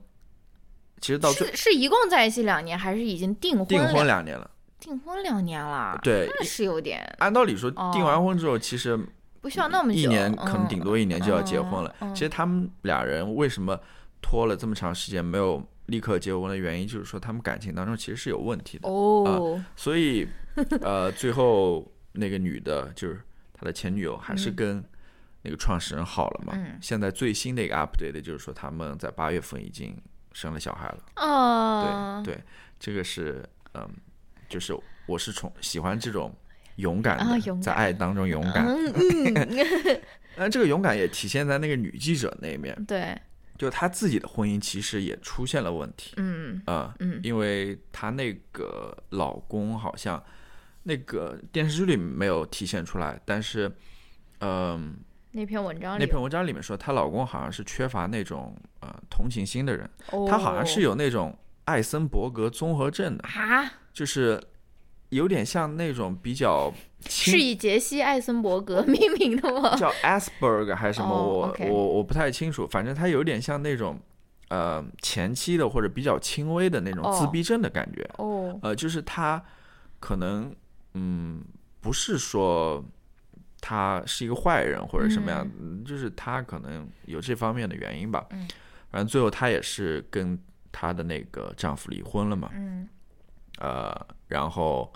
[1.00, 3.66] 其实到是是一共在一起两年，还是已经订婚？
[3.66, 4.50] 订婚两年了。
[4.78, 7.00] 订婚两年了，对，那是有点。
[7.18, 8.98] 按道理说，订完婚之后，其实
[9.42, 11.94] 不需要那么久，一年可能顶多一年就要结婚了。
[12.14, 13.78] 其实他们俩人为什么
[14.22, 18.88] 拖了这么长时间没有立刻结婚的原因，就是说他们感情当中其实是有问题的。
[18.88, 20.26] 哦，所以
[20.80, 23.20] 呃， 最后那个女的就是。
[23.62, 24.82] 他的前女友还是跟
[25.42, 26.58] 那个创始人好了嘛？
[26.80, 29.94] 现在最新的一个 update 就是说他们在八月份已经
[30.32, 30.98] 生了小孩了。
[31.16, 32.42] 哦，对对，
[32.78, 33.86] 这个是嗯，
[34.48, 34.74] 就是
[35.04, 36.34] 我是从喜欢这种
[36.76, 38.64] 勇敢的，在爱当中勇敢。
[38.66, 39.58] 嗯，
[40.38, 42.74] 那这个勇敢也体现在那个女记者那面。
[42.88, 43.14] 对，
[43.60, 46.14] 就她自己的婚姻其实也出现了问题。
[46.16, 50.22] 嗯啊嗯，因为她那个老公好像。
[50.82, 53.70] 那个电视剧里没有体现出来，但是，
[54.38, 54.96] 嗯，
[55.32, 59.88] 那篇文章那篇文章里面说，她老公好像是缺乏那种呃同情心的人，
[60.26, 64.42] 他好像是有那种艾森伯格综合症的啊，就是
[65.10, 66.72] 有点像那种比较
[67.08, 69.76] 是以杰西·艾森伯格 命名的吗？
[69.76, 71.08] 叫 Asperger 还是什么？
[71.14, 73.98] 我我我不太清楚，反正他有点像那种
[74.48, 79.42] 呃前期的或者比较轻微的那种自闭症的感觉哦，呃，就是他
[79.98, 80.54] 可能。
[80.94, 81.40] 嗯，
[81.80, 82.84] 不是说
[83.60, 85.48] 他是一个坏人或者什么样，
[85.84, 88.26] 就是他可能有这方面的原因吧。
[88.30, 88.48] 嗯，
[88.90, 90.36] 反正最后她也是跟
[90.72, 92.50] 她的那个丈夫离婚了嘛。
[92.54, 92.88] 嗯，
[93.60, 93.94] 呃，
[94.26, 94.92] 然后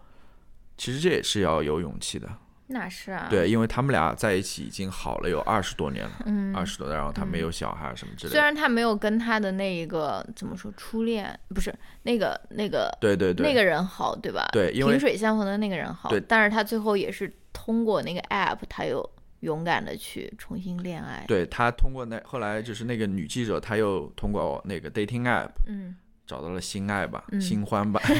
[0.76, 2.28] 其实这也是要有勇气的。
[2.66, 8.34] 那是啊，对，因为他们俩在一起已经好了有二十多年了，嗯，二十多，然后他没有小孩什么之类的。
[8.34, 11.72] 虽然他没有跟他的那一个怎么说初恋，不是
[12.04, 14.48] 那个那个，对对对，那个人好，对吧？
[14.50, 19.08] 对，因为萍水相逢的那个人好，对，但是他最后也是通过那个 app，他又
[19.40, 21.22] 勇敢的去重新恋爱。
[21.28, 25.94] 对他通过那后来就是那个女记者，她又通过那个 dating app，嗯，
[26.26, 28.00] 找到了新爱吧，新欢吧。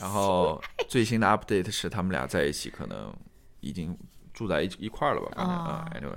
[0.00, 3.12] 然后最新的 update 是他们俩在一起，可能。
[3.60, 3.94] 已经
[4.32, 5.32] 住在一一块儿了吧？
[5.34, 6.16] 反正啊，anyway，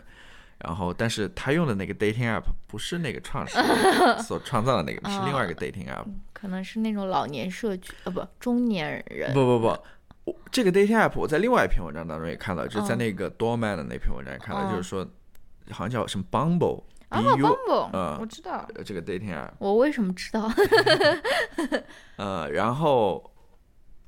[0.60, 9.34] 然后但是他用的那个 dating app 不是那个创始人所创造的那个，是另外一个 dating app，可能是那种老年社区啊，不，中年人。
[9.34, 9.76] 不不
[10.24, 15.04] 不，这个 dating app 我在另外一篇文章当中也看到，就是在那个 Doorman 的那篇文章也看到，就是说
[15.72, 20.48] 好像叫什么 Bumble，啊，Bumble，嗯，我知道这个 dating app，我为什么知道？
[22.17, 23.31] 呃， 然后。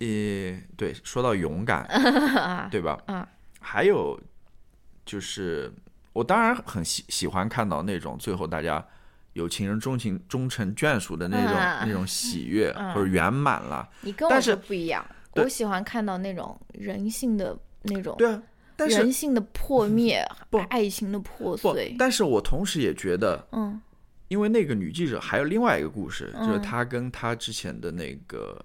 [0.03, 1.87] 呃，对，说到勇敢，
[2.69, 2.99] 对吧？
[3.07, 3.25] 嗯，
[3.59, 4.19] 还有
[5.05, 5.71] 就是，
[6.11, 8.85] 我当然很喜喜欢看到那种最后大家
[9.33, 11.55] 有情人终情终成眷属的那种
[11.87, 13.89] 那种喜悦或者圆满了。
[14.01, 18.41] 你跟我是不一样，我喜欢看到那种人性的那种对啊，
[18.75, 21.95] 但是人性的破 灭，不爱情的破碎。
[21.97, 23.81] 但是我同时也觉得，嗯，
[24.27, 28.63] 因为那个女记者还有另外一个故事，就是她跟她之前的那个。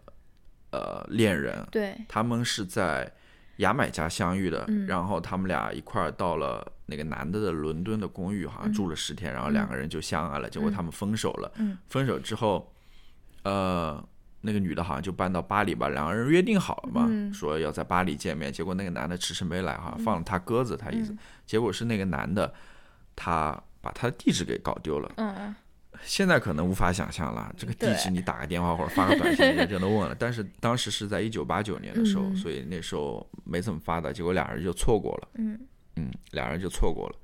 [0.71, 3.11] 呃，恋人，对，他们是在
[3.57, 10.49] 牙买加相遇的，然后他们俩一块儿到了那个男的的伦敦的公寓，好像住了十天，然后两个人就相爱了。
[10.49, 11.51] 结果他们分手了，
[11.89, 12.71] 分手之后，
[13.45, 14.07] 呃，
[14.43, 18.53] 那个女的好像就搬到巴黎吧，两个人约定好了嘛，说要在巴黎见面。
[18.53, 21.17] 结果那个男的迟迟没来，哈，放了他鸽子，他意思。
[21.47, 22.53] 结果是那个男的，
[23.17, 25.11] 他把他的地址给搞丢了。
[25.17, 25.55] 嗯嗯。
[26.05, 30.15] 现在可能无法想象了，这个地址你打个电话或者发个短信，人家就能问了。
[30.19, 35.29] 但是当时是在一九八九年的时候，所以那时候没怎么发达，结果俩人就错过了。
[35.35, 35.59] 嗯
[35.97, 37.17] 嗯，俩人就错过了。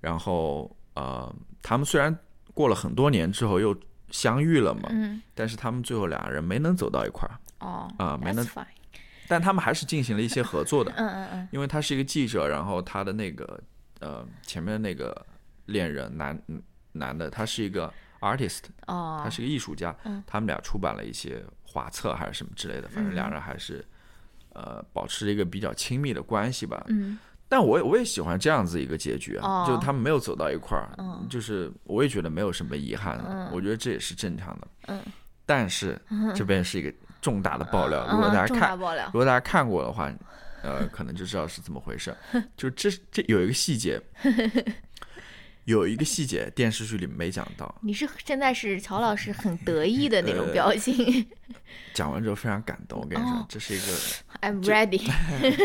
[0.00, 2.16] 然后呃，他们虽然
[2.54, 3.78] 过了很多年之后又
[4.10, 7.38] 相遇了嘛，嗯，但是他们最后俩人没能走到一块儿。
[7.60, 8.46] 哦啊，没能。
[9.28, 10.90] 但他们还是进行了一些合作的。
[10.98, 11.48] 嗯嗯嗯。
[11.52, 13.60] 因为他是一个记者，然后他的那个
[14.00, 15.26] 呃前面那个
[15.66, 16.60] 恋人男嗯。
[16.92, 19.94] 男的，他是一个 artist，哦，他是个艺术家，
[20.26, 23.84] 他们俩出版了一些画册还是什么之类的，反正两人还是
[24.52, 26.84] 呃保持了一个比较亲密的关系吧。
[26.88, 30.90] 嗯，但我我也喜欢这样子一个结局啊，就他们没有走到一块儿，
[31.28, 33.18] 就是我也觉得没有什么遗憾，
[33.52, 34.68] 我觉得这也是正常的。
[34.88, 35.00] 嗯，
[35.46, 36.00] 但是
[36.34, 38.76] 这边是一个重大的爆料，如果大家看，
[39.06, 40.12] 如果大家看过的话，
[40.62, 42.14] 呃，可能就知道是怎么回事。
[42.56, 44.00] 就这这有一个细节。
[45.70, 47.72] 有一个细节电视剧里没讲到。
[47.82, 51.26] 你是现在是乔老师很得意的那种表情。
[51.94, 53.86] 讲完之后非常感动，我跟你说，这是一个。
[54.42, 55.10] I'm ready。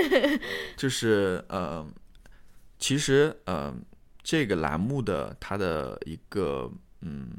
[0.78, 1.86] 就是呃，
[2.78, 3.76] 其实呃，
[4.24, 7.30] 这个栏目的他的一个嗯，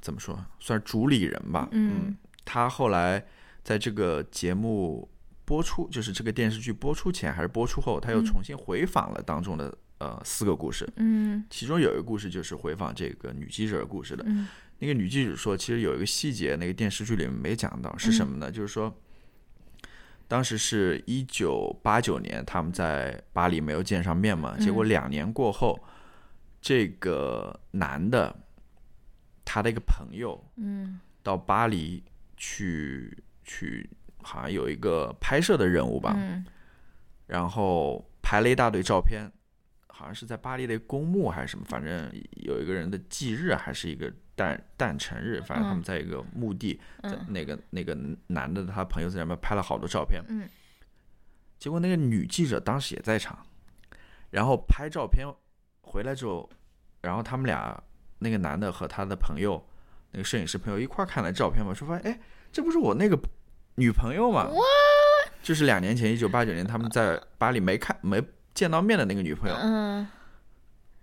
[0.00, 1.68] 怎么说，算是主理人吧。
[1.72, 2.16] 嗯。
[2.44, 3.24] 他后来
[3.62, 5.08] 在这个节目
[5.44, 10.88] 播出，就是这个电视剧播出前还是播出后，他又重新回访了当中的呃四个故事。
[10.96, 11.44] 嗯。
[11.48, 14.24] 其中有一个故事就是回访这个女记者的故事的。
[14.26, 14.48] 嗯。
[14.78, 18.50] 那个女记者说，其实有一个细节，那个电视剧里面没讲到，是什么呢？
[18.50, 18.92] 就是说，
[20.26, 24.56] 当时是一九八九年，他们在巴黎没有见上面嘛。
[24.58, 25.78] 结果两年过后，
[26.60, 28.34] 这个男的
[29.44, 32.02] 他的一个朋友，嗯，到巴黎
[32.36, 33.88] 去去，
[34.20, 36.14] 好像有一个拍摄的任务吧。
[36.16, 36.44] 嗯。
[37.28, 39.30] 然后拍了一大堆照片，
[40.02, 44.12] 好像是在巴黎的公墓还是什么，反正有一个人的忌日还是一个。
[44.34, 47.94] 诞诞辰日，反正他们在一个墓地，在那个那个
[48.28, 50.22] 男的他朋友在那边拍了好多照片。
[50.26, 50.48] 嗯，
[51.58, 53.46] 结果那个女记者当时也在场，
[54.30, 55.26] 然后拍照片
[55.82, 56.48] 回来之后，
[57.02, 57.78] 然后他们俩
[58.20, 59.62] 那个男的和他的朋友，
[60.12, 62.18] 那个摄影师朋友一块看了照片嘛，说发现哎，
[62.50, 63.20] 这不是我那个
[63.74, 64.48] 女朋友吗？
[64.48, 64.62] 哇！
[65.42, 68.18] 就是两年前一九八九年他们在巴黎没看没
[68.54, 69.56] 见到面的那个女朋友。
[69.60, 70.06] 嗯。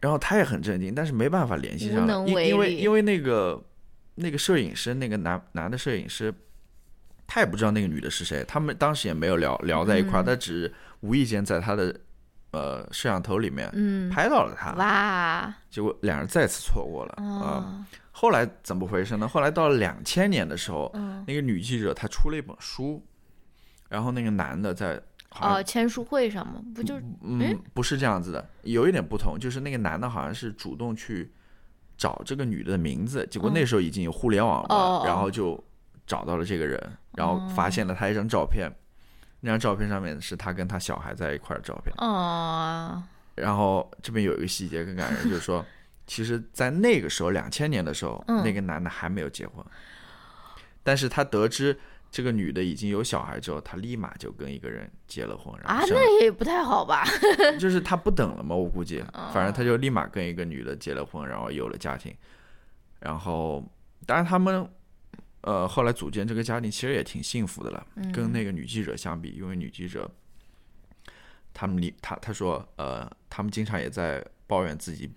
[0.01, 3.61] 然后他也很震惊，但是没办法联系上了，因因为因为那个
[4.15, 6.33] 那个摄影师，那个男男的摄影师，
[7.27, 11.93] 他也不知道那个女的是谁，他们当时也没有聊聊在一块儿，他只是无意间在他的
[12.51, 13.69] 呃摄像头里面
[14.09, 15.53] 拍到了她，哇！
[15.69, 17.85] 结果两人再次错过了啊！
[18.13, 19.27] 后来怎么回事呢？
[19.27, 20.89] 后来到了两千年的时候，
[21.27, 23.05] 那个女记者她出了一本书，
[23.89, 24.97] 然后那个男的在。
[25.39, 26.61] 哦，签书会上吗？
[26.73, 31.31] 不就嗯，不是这样子的，有一点不同，就是那个男的好像是主动去
[31.95, 35.63] 找这个女的名字，结果那时候已经有互联网了，然后就
[36.07, 36.81] 找到了这个人，
[37.13, 38.69] 然后发现了他一张照片，
[39.41, 41.93] 那张照片上面是他跟他小孩在一块的照片。
[41.97, 43.01] 哦，
[43.35, 45.63] 然后这边有一个细节更感人，就是说，
[46.07, 49.63] 其实，在那个时候，两千年的时候，那个男的还没有结婚，
[50.83, 51.79] 但是他得知。
[52.11, 55.53] 这个女的已经有小孩之后，她立马就跟一个人结了婚。
[55.61, 57.03] 啊，那也不太好吧？
[57.59, 59.03] 就是她不等了嘛，我估计。
[59.31, 62.11] 反正她就立马跟一个女的结了婚，然后有了家庭。
[62.99, 63.63] 然后，
[64.07, 64.67] 当然他们，
[65.41, 67.85] 呃，后来组建这个家庭其实也挺幸福的了。
[68.11, 70.09] 跟那个女记者相比，因为女记者，
[71.53, 75.11] 他们离她她说，呃，他们经常也在抱怨自己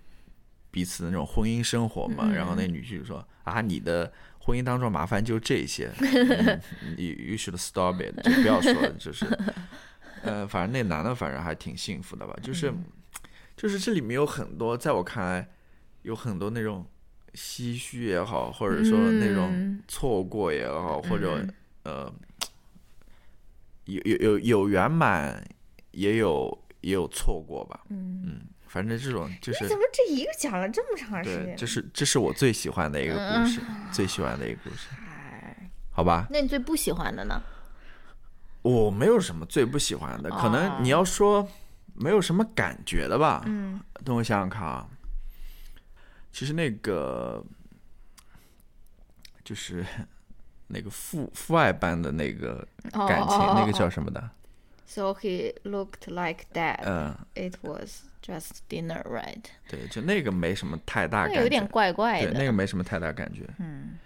[0.69, 2.31] 彼此的那种婚姻生活嘛。
[2.31, 4.13] 然后那女记者说：“啊，你的。”
[4.45, 5.89] 婚姻当中麻烦就这些，
[6.97, 9.25] you,，you should stop it，就不要说了，就是，
[10.21, 12.73] 呃，反正那男的反正还挺幸福的吧，就是，
[13.55, 15.47] 就是这里面有很多，在我看来，
[16.01, 16.85] 有很多那种
[17.33, 21.47] 唏嘘也好，或者说那种错过也好，或者
[21.83, 22.13] 呃，
[23.85, 25.41] 有有有有圆满，
[25.91, 28.41] 也有也有错过吧，嗯。
[28.73, 31.55] 反正这种就是，你怎么这一个讲了这么长时间？
[31.55, 34.87] 这是这是我最喜欢的一个故事，最喜欢的一个故事。
[35.91, 36.25] 好吧。
[36.31, 37.39] 那你最不喜欢的呢？
[38.63, 41.47] 我没有什么最不喜欢的，可能你要说
[41.93, 43.43] 没有什么感觉的吧。
[43.45, 43.79] 嗯。
[44.03, 44.87] 等我想想看啊，
[46.31, 47.45] 其实那个
[49.43, 49.85] 就是
[50.65, 54.31] 那个父父爱般的那个感情，那个叫什么的
[54.87, 56.79] ？So he looked like that.
[56.83, 58.05] 嗯，It was.
[58.25, 59.43] Just dinner, right？
[59.67, 62.31] 对，就那个没什么太大感觉，有点怪怪的。
[62.31, 63.41] 对，那个没什么太大感觉。
[63.59, 63.99] 嗯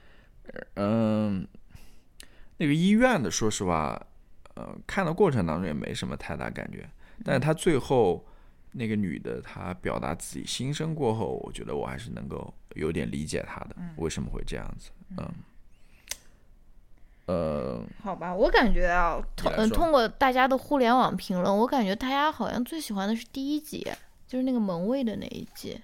[0.73, 1.47] 嗯，
[2.57, 4.01] 那个医院的，说实话，
[4.55, 6.89] 呃，看的过程当中也没什么太大感觉。
[7.23, 8.25] 但是他最后
[8.71, 14.89] 那个女的，她表达自己心声过后，我觉得我还是能够有点理解她的，为什么会这样子。
[15.17, 15.29] 嗯。
[17.27, 23.85] 呃，好吧，我感觉啊，通通过大家的互联网评论，我感觉大家好像最喜欢的是第一集。
[24.27, 25.79] 就是那个门卫的那一集，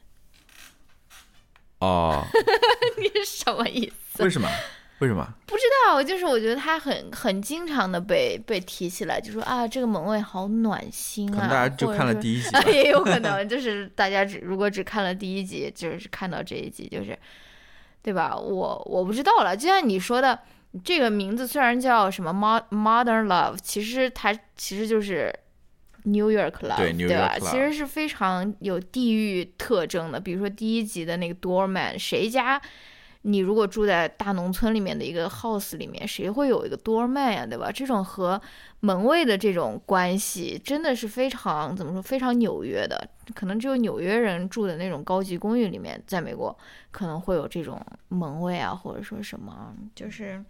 [1.79, 2.21] 哦，
[2.99, 4.21] 你是什么意思？
[4.21, 4.49] 为什么？
[4.99, 5.27] 为什么？
[5.45, 11.35] 不知道，就是我觉得他很很经常的被被提起来，就说啊，这个门卫好暖心啊。
[11.35, 17.17] 可能大家就看了第一集， 也有可能就是大家只如果只看了第一集，就是看到这一集，就是
[18.01, 18.35] 对吧？
[18.35, 19.55] 我我不知道了。
[19.55, 20.37] 就像你说的，
[20.83, 22.33] 这个名字虽然叫什么
[22.69, 25.33] Modern Love，其实它其实就是。
[26.03, 27.37] New York Love，对吧？
[27.39, 30.19] 其实是非常有地域特征的。
[30.19, 32.61] 比如说第一集的那个 Doorman，谁家
[33.25, 37.71] 你如果住在大农村里面的一个 house 里面，谁会有一个 doorman 呀，对吧？
[37.71, 38.41] 这种和
[38.81, 42.01] 门卫的这种关系真的是非常怎么说？
[42.01, 46.53] 非常纽约的，可能只有纽约人住的那种高级公寓里面，在美国
[46.91, 50.43] 可能会有这种门卫啊，或者说什么，就是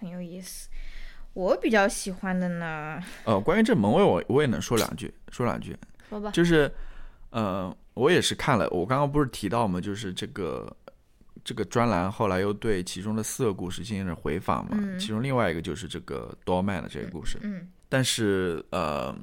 [0.00, 0.68] 很有意思。
[1.36, 5.76] 我比较喜欢的呢， 呃，关于这门卫，我我也能说两句，说两句，
[6.08, 6.72] 说吧，就是，
[7.28, 10.74] 呃，我也是看了，我刚刚不是提到嘛，就是这个。
[11.44, 17.38] 这个专栏后来又对其中的四个故事进行了回访嘛，其中另外一个就是这个 Doorman 的这个故事。
[17.40, 19.16] 嗯，但是呃，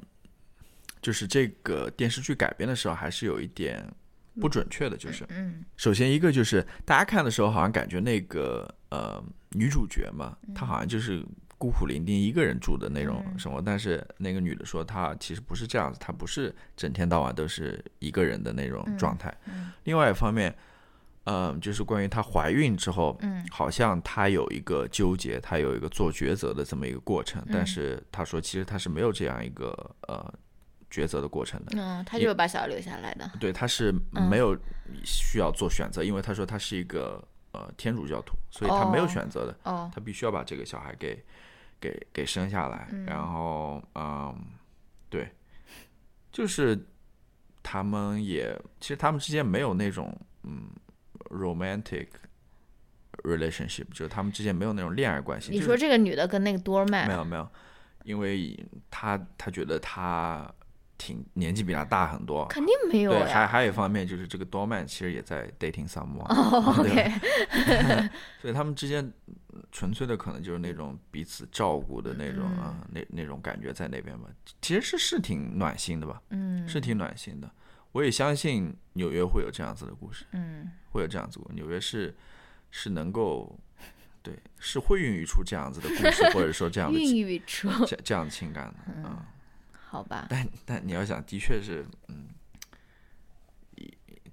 [1.02, 3.86] 就是这个电视剧改编的时候还是有一点
[4.40, 11.22] 不准确的，就是，嗯，首先一个就是大家看的时候好像感觉那个呃女主角嘛，她好像就是
[11.58, 19.34] 孤苦伶仃一个人住的那种生活，但是那个女的说她其实不是这样子，她不是整天到晚都是一个人的那种状态。
[19.84, 20.54] 另外一方面。
[21.26, 27.40] 嗯，就是关于她怀孕之后，嗯，好像她有一个纠结，她有一个做抉择的这么一个过程。
[27.46, 29.70] 嗯，但是她说，其实她是没有这样一个
[30.02, 30.34] 呃
[30.90, 31.72] 抉择的过程的。
[31.78, 33.30] 嗯，她就是把小孩留下来的。
[33.40, 33.90] 对，她是
[34.28, 34.54] 没有
[35.02, 39.56] 需要做选择，因为她说她是一个呃天主教徒，所以她没有选择的。
[39.62, 41.24] 哦，她必须要把这个小孩给
[41.84, 42.88] 给给生下来。
[43.06, 44.34] 然后，嗯，
[45.10, 45.30] 对，
[46.32, 46.78] 就是
[47.62, 50.70] 他们也其实他们之间没有那种嗯。
[51.30, 52.08] romantic
[53.24, 55.50] relationship 就是他们之间没有那种恋爱关系。
[55.50, 57.48] 你说这个女的跟那个 doorman 没有没有，
[58.04, 58.56] 因为
[58.90, 60.48] 他他觉得他
[60.98, 66.26] 挺年纪比他大很多，肯定没有对，还还有一方面就是这个 doorman 其实也在 dating someone。
[66.30, 67.12] 哦，OK。
[68.40, 69.10] 所以他们之间
[69.74, 74.30] 纯粹的可能就是那种彼此照顾的那种啊，那那种感觉在那边吧。
[74.62, 77.50] 其实是是挺暖心的吧，嗯，是挺暖心的。
[77.90, 81.40] 我也相信纽约会有这样子的故事，嗯，会有这样子。
[81.54, 82.14] 纽约是
[82.70, 83.58] 是能够，
[84.22, 89.18] 对，是会孕育出这样子的故事，或者说这样的孕育出这这样的情感的，嗯，
[89.72, 90.28] 好吧。
[90.30, 92.28] 但但你要想，的确是，嗯，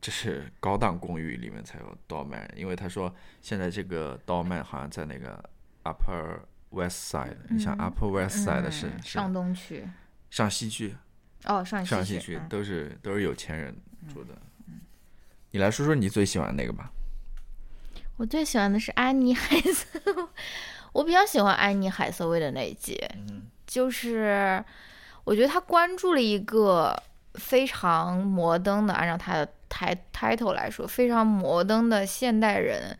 [0.01, 5.49] 这是高档公寓里面才有 doorman，因为他说现在这个 doorman 好像在那个
[5.83, 6.39] Upper
[6.71, 9.87] West Side，你像 Upper West Side 的是上东区，
[10.29, 10.95] 上西区。
[11.45, 13.75] 哦，上上西区都是都是有钱人
[14.13, 14.35] 住的。
[15.51, 16.91] 你来说说你最喜欢哪个吧？
[18.17, 20.29] 我最喜欢的是安妮海瑟，
[20.93, 22.99] 我比较喜欢安妮海瑟薇的那一集，
[23.65, 24.63] 就是
[25.23, 26.95] 我觉得他关注了一个
[27.33, 32.97] 非常摩登的，按照他的 title 来说，非常摩登的现代人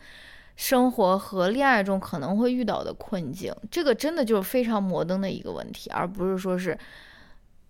[0.56, 3.54] 生活和恋爱中可能会遇到的困境。
[3.70, 6.78] 这个真的就是非常摩登的一个问题，而不是说是。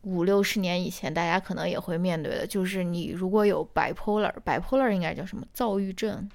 [0.04, 5.46] 五六十年以前，大家可能也会面对的，就是你如果有 bipolar，bipolar 应该叫什么？
[5.54, 6.28] 躁郁症。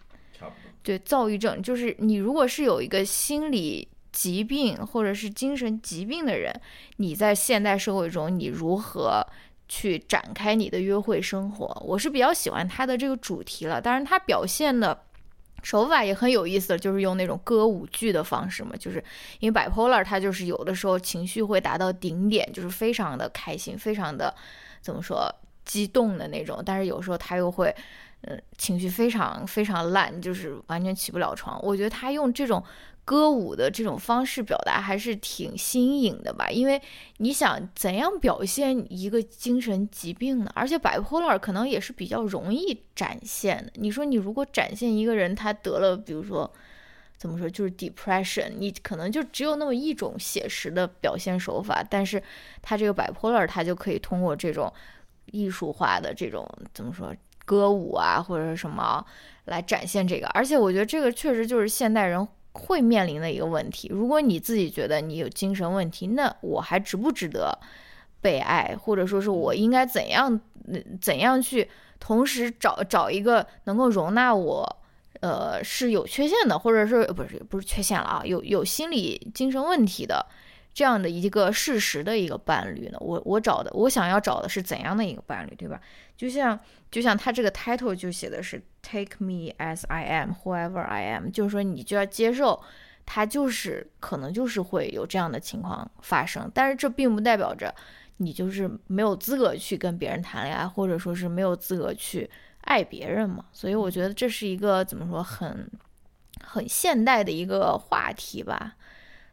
[0.84, 6.54] 对，躁郁症就是你如果是有一个心理疾病或者是精神疾病的人，
[6.98, 9.26] 你在现代社会中，你如何
[9.68, 11.66] 去展开你的约会生活？
[11.84, 15.02] 我是比较喜欢他的这个主题了，当然他表现的。
[15.62, 19.02] 手法也很有意思，就是用那种歌舞剧的方式嘛，就是
[19.40, 24.32] 因为 bipolar 他就是有的时候情绪会达到顶点，就是非常的开心，非常的
[24.80, 25.28] 怎么说
[25.64, 27.74] 激动的那种，但是有时候他又会，
[28.20, 31.60] 嗯，情绪非常非常烂，就是完全起不了床。
[31.64, 32.62] 我觉得他用这种。
[33.06, 36.50] 歌舞的这种方式表达还是挺新颖的吧？
[36.50, 36.82] 因为
[37.18, 40.50] 你想怎样表现一个精神疾病呢？
[40.56, 43.70] 而且 bipolar 可能也是比较容易展现的。
[43.76, 46.52] 你说你如果展现一个人他得了，比如说
[47.16, 51.86] 怎么说，就是 depression，你可能就只有那么一种写实的表现手法。
[51.88, 52.20] 但是
[52.60, 54.72] 他这个 bipolar，他就可以通过这种
[55.26, 57.14] 艺术化的这种怎么说
[57.44, 59.06] 歌舞啊，或者什么
[59.44, 60.26] 来展现这个。
[60.34, 62.26] 而且我觉得这个确实就是现代人。
[62.56, 67.56] 会面临的一个问题，如果你自己觉得你有精神问题，那我还值不值得
[68.20, 70.40] 被爱，或者说是我应该怎样
[71.00, 71.68] 怎样去
[72.00, 74.76] 同时找找一个能够容纳我，
[75.20, 80.24] 呃，是有缺陷的，或者是不是不是缺陷了啊，有有心理精神问题的
[80.76, 82.98] 这样的一个事实的一个伴侣呢？
[83.00, 85.80] 我我找的我想要找的是怎样的一个伴侣，对吧？
[86.18, 86.60] 就像
[86.90, 92.62] 就像他这个 title 就写的是 Take me as I am, whoever I am，就是说你就要接受
[93.06, 97.74] 他就是可能就是会有这样的情况发生，但是这并不代表着
[98.18, 102.28] 你就是没有资格去跟别人谈恋爱，或者说是没有资格去
[102.60, 103.42] 爱别人嘛。
[103.50, 105.70] 所以我觉得这是一个怎么说很
[106.44, 108.76] 很现代的一个话题吧。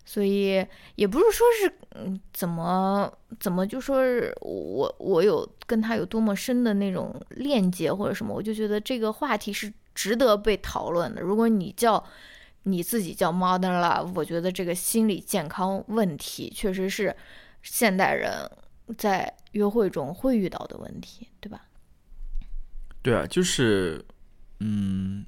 [0.05, 11.21] 所以也不是说是嗯怎么怎么就说是我我有跟他有多么深的那种链接或者什么，我就觉得这个话题是值得被讨论的。
[11.21, 12.03] 如果你叫
[12.63, 17.15] 你自己叫 modern love，我觉得这个心理健康问题确实是
[17.61, 18.49] 现代人
[18.97, 21.61] 在约会中会遇到的问题，对吧？
[23.01, 24.03] 对啊，就是，
[24.59, 25.25] 嗯，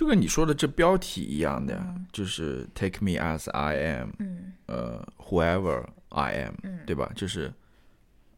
[0.00, 1.78] 就跟你说的这标题一样的，
[2.10, 6.54] 就是 take me as I am，嗯，呃，whoever I am，
[6.86, 7.12] 对吧？
[7.14, 7.52] 就是，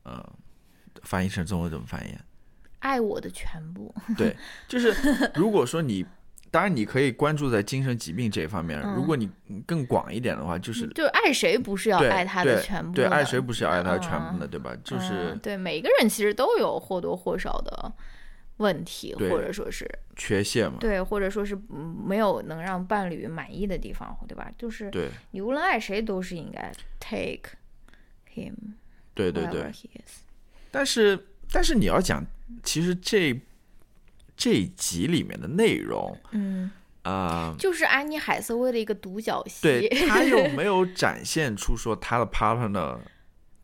[0.02, 0.28] 呃，
[1.04, 2.18] 翻译成中文怎么翻译？
[2.80, 3.94] 爱我的全部。
[4.18, 4.36] 对，
[4.66, 4.92] 就是
[5.36, 6.04] 如果说你。
[6.50, 8.78] 当然，你可以关注在精神疾病这一方面。
[8.94, 9.30] 如果你
[9.64, 12.92] 更广一点的话，就是就爱谁不是要爱他的全部？
[12.92, 14.70] 对，爱谁不是要爱他的全部的，对吧？
[14.84, 17.90] 就是对每个人其实都有或多或少的
[18.62, 19.86] 问题，或者说是
[20.16, 20.78] 缺陷嘛？
[20.80, 21.58] 对，或者说是
[22.06, 24.50] 没有能让伴侣满意的地方，对吧？
[24.56, 27.58] 就是对你无论爱谁，都是应该 take
[28.34, 28.54] him。
[29.14, 29.70] 对对对。
[30.70, 32.24] 但是但是你要讲，
[32.62, 33.38] 其实这。
[34.34, 36.68] 这一集里面的内容，嗯
[37.02, 39.60] 啊，就是安妮海瑟薇的一个独角戏。
[39.62, 42.98] 对他又没有展现出说她的 partner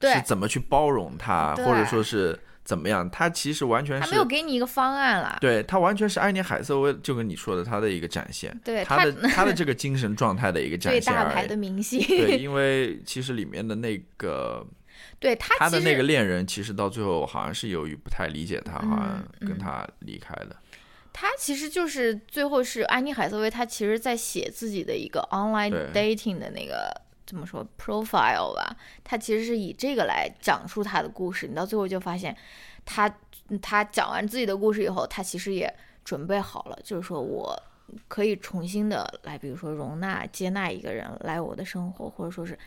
[0.01, 2.39] 是怎么去包容她，或者说是
[2.69, 3.09] 怎么样？
[3.09, 5.39] 他其实完全是没有给你一个方案了。
[5.41, 11.01] 对他完全是安妮海瑟薇，就跟你说的他的一个展现，对他的他的这个精神状态的一个展现。
[11.01, 11.99] 最大牌的明星。
[12.07, 14.67] 对，因为其实里面的那个。
[15.19, 20.55] 对他，他的那个恋人其实到最后好像是由于不太理解他，好像跟他离开的。
[21.11, 26.93] 他其实就是最后是安妮海瑟薇，她其实在写自己的一个 online dating 的那个
[27.29, 28.77] 怎么说 profile 吧。
[29.05, 31.47] 他其实是以这个来讲述他的故事。
[31.47, 32.37] 你到最后就发现，
[32.85, 33.09] 他
[33.63, 35.73] 他讲完自己的故事以后，他其实也
[36.03, 37.57] 准备好了，就是说我
[38.09, 42.59] 可以重新的来，比如说容纳接纳一个人来我的生活，或者说是。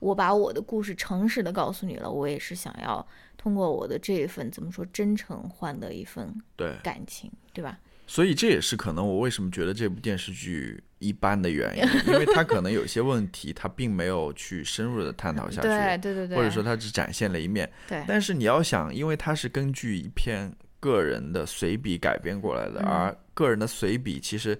[0.00, 3.06] 我把我的故事诚实的告诉你了，我也是想要
[3.36, 7.78] 通过我的这一份怎么说真诚换得一份对感情，对吧？
[8.06, 18.04] 所以这也是可能我为什么觉得这部电视剧一般的原因， 因为他可能有些问题，他并没有去深入的探讨下去，对对对对，或者说他只展现了一面，对。
[18.06, 24.56] 但是你要想，因为他是根据一篇个人的随笔改编过来的，而个人的随笔其实。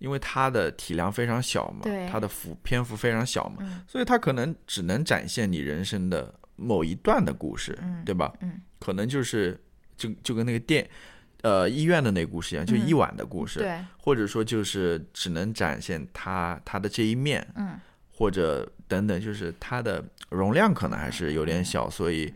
[0.00, 7.76] 因为它的体量非常小嘛，它的幅篇幅非常小嘛，所以它可能只能展现你人生的某一段的故事，
[8.06, 8.32] 对吧？
[8.40, 9.60] 嗯，可能就是
[9.96, 10.88] 就就跟那个电，
[11.42, 17.78] 呃，医院的那个故事一样，就一晚的故事，对，或者说就是只能展现他他的这一面，嗯，
[18.12, 22.32] 或者等等，就是它的容量可能还是有点小，所以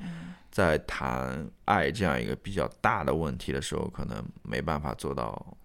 [0.51, 5.57] 在谈爱这样一个比较大的问题的时候，可能没办法做到。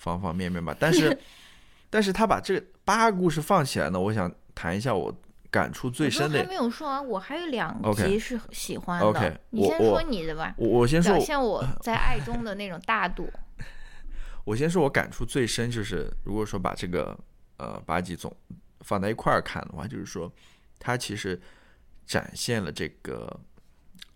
[0.00, 1.18] 方方面面吧，但是，
[1.90, 5.12] 但是他把这八个故事放起来呢，我想谈一下我
[5.50, 6.38] 感触最深的。
[6.38, 9.40] 还没有说完，我还有两集是喜欢的。
[9.50, 10.54] 你先说你的吧。
[10.56, 13.30] 我我先说，表现我在 爱中的那种大度。
[14.44, 17.18] 我先说，我感触最深就是，如果说把这个
[17.58, 18.34] 呃八集总
[18.80, 20.32] 放在一块儿看的话，就是说，
[20.78, 21.40] 它其实
[22.06, 23.38] 展现了这个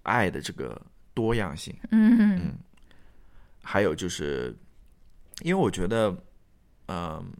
[0.03, 0.81] 爱的这个
[1.15, 1.77] 多样性。
[1.91, 2.59] 嗯嗯，
[3.63, 4.57] 还有就是。
[5.41, 6.15] 因为我觉得，
[6.87, 7.33] 嗯，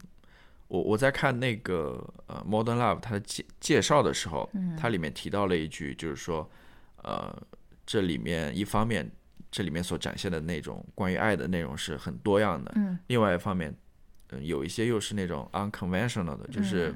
[0.73, 6.49] 我我在看那个呃《Modern Love》它的介介绍的时候，它里面提到了一句，就是说，
[7.03, 7.31] 呃，
[7.85, 9.07] 这里面一方面，
[9.51, 13.71] 这里面所展现的那种关于爱的内容是很多样的，嗯，另外一方面，
[14.31, 16.95] 嗯，有一些又是那种 unconventional 的，就是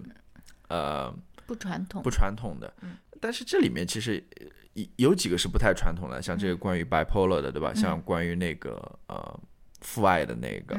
[0.70, 1.16] 呃
[1.46, 2.74] 不传统不传统的，
[3.22, 4.24] 但是这里面其实
[4.96, 7.72] 有几个是不太传统的，像这个关于 bipolar 的，对吧？
[7.76, 9.40] 像关于那个呃。
[9.82, 10.76] 父爱的那个，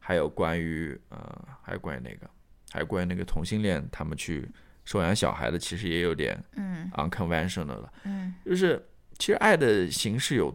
[0.00, 2.26] 还有关于呃，还有关于那个，
[2.70, 4.46] 还有关于那个同性恋，他们去
[4.84, 7.92] 收养小孩的，其实也有点嗯 unconventional 了。
[8.04, 8.86] 嗯，就是
[9.18, 10.54] 其实爱的形式有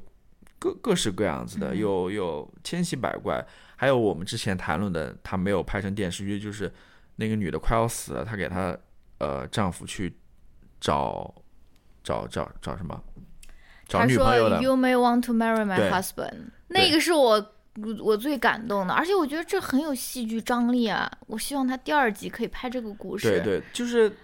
[0.60, 3.44] 各各式各样子的，有有千奇百怪。
[3.76, 6.72] 还有我们之前谈论的，他没有拍成电视剧，就是
[7.16, 8.78] 那个女的快要死了，她给她
[9.18, 10.16] 呃丈夫去
[10.80, 11.34] 找
[12.04, 13.04] 找找找什么？
[13.88, 14.62] 找女朋友的。
[14.62, 16.52] You may want to marry my husband。
[16.68, 17.50] 那个是我。
[17.82, 21.12] 我我最感动的，而且我觉得这很有戏剧张力啊！
[21.26, 23.28] 我希望他第二集可以拍这个故事。
[23.28, 24.16] 对对，就是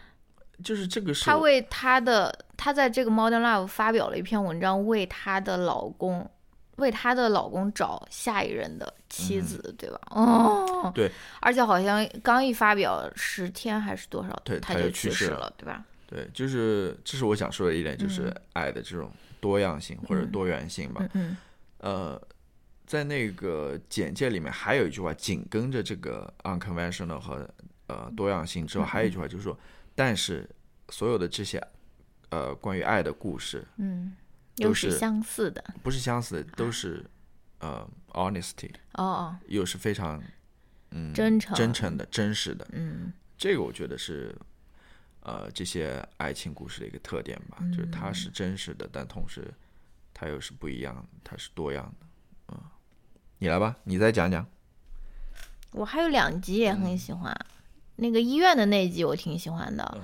[0.64, 1.26] 就是这个是。
[1.26, 6.30] 他为他的他在这个 Modern Love 发表了一篇文章，为他的老公
[6.76, 10.00] 为他的老公找下一任的妻子，对吧？
[10.12, 11.10] 哦，对。
[11.39, 15.84] 而且好像刚一发表十天还是多少，对，他就去世了，对吧？
[16.06, 21.04] 对，就是这是我想说的一点，就是爱的这种多样性或者多元性吧。
[21.14, 21.36] 嗯。
[21.80, 22.22] 呃。
[22.90, 27.48] 在那个简介里面还有一句话，紧跟着这个 unconventional 和
[27.86, 29.56] 呃多样性之后，还有一句话就是说，
[29.94, 30.50] 但是
[30.90, 31.64] 所有的这些
[32.30, 34.16] 呃关于爱的故事，嗯，
[34.56, 37.06] 都是相似的，不是相似的，都是
[37.60, 40.20] 呃 honesty，哦哦，又是非常
[40.90, 44.36] 嗯，真诚、真诚的、真实的，嗯，这个我觉得是，
[45.20, 49.54] 呃，这些爱情故事的一个特点吧，就是它是真实的，但同时
[50.12, 52.08] 它又是不一样的，它是多样的。
[53.40, 54.46] 嗯，你来吧，你再讲讲。
[55.72, 57.36] 我还有两集也很喜欢，
[57.96, 59.98] 那个医院的那集我挺喜欢的。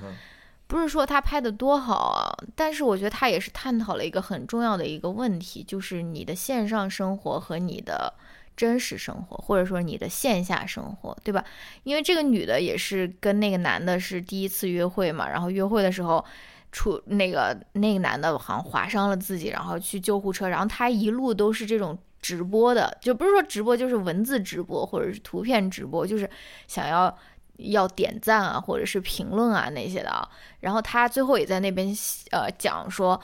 [0.68, 8.12] 不是说他拍的多好啊，但是我觉得他也是探讨了一个很重要的一个问题，就是你的线上生活和你的
[8.58, 11.44] 真实生活，或者说你的线下生活，对吧？
[11.84, 16.24] 因为这个女的也是跟那个男的是第一次约会嘛，然后约会的时候
[16.72, 21.96] 出那个那个男的好像划伤了自己，然后去救护车，然后他一路都是这种
[22.26, 26.30] 直播的，就不是说直播，就是文字直播或者是图片直播，就是
[26.68, 27.16] 想要。
[27.58, 30.28] 要点赞啊，或者是评论啊那些的啊，
[30.60, 31.88] 然后他最后也在那边
[32.32, 33.18] 呃讲说，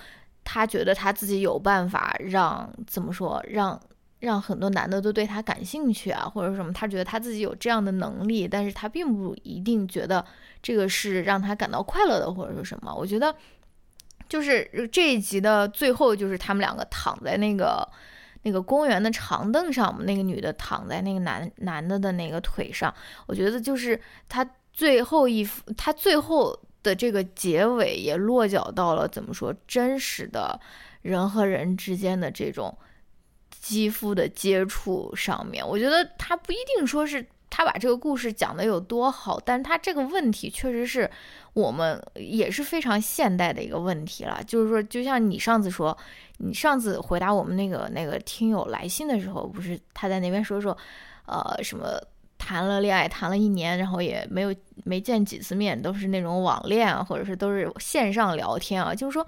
[0.45, 3.77] 他觉得他自己有办法让怎么说让
[4.19, 10.25] 让很多男的都对他感兴趣啊，或者什么，他觉得他自己有这样的能力，但是他并不一定觉得
[10.63, 12.95] 这个是让他感到快乐的，或者说什么。
[12.95, 13.35] 我觉得
[14.29, 17.85] 就是这一集的最后，就是他们两个躺在那个。
[18.43, 22.93] 那个公园的长凳上那个女的躺在那个男男的的那个腿上，
[23.27, 30.59] 我觉得就是他最后一他最后的这个结尾也落脚到了怎么说真实的
[31.01, 32.75] 人和人之间的这种
[33.49, 35.67] 肌肤的接触上面。
[35.67, 41.07] 我觉得他不一定说是他把这个故事讲的有多好，但他这个问题确实是
[41.53, 44.43] 我们也是非常现代的一个问题了。
[44.47, 45.95] 就是说，就像你上次说。
[46.43, 50.75] 你上次回答我们那个那个听友来信的时候，不是他在那边说说，
[51.27, 52.01] 呃，什么
[52.39, 54.51] 谈了恋爱谈了一年，然后也没有
[54.83, 59.23] 没见几次面，都是那种网恋啊，或者是都是线上聊天啊，就是说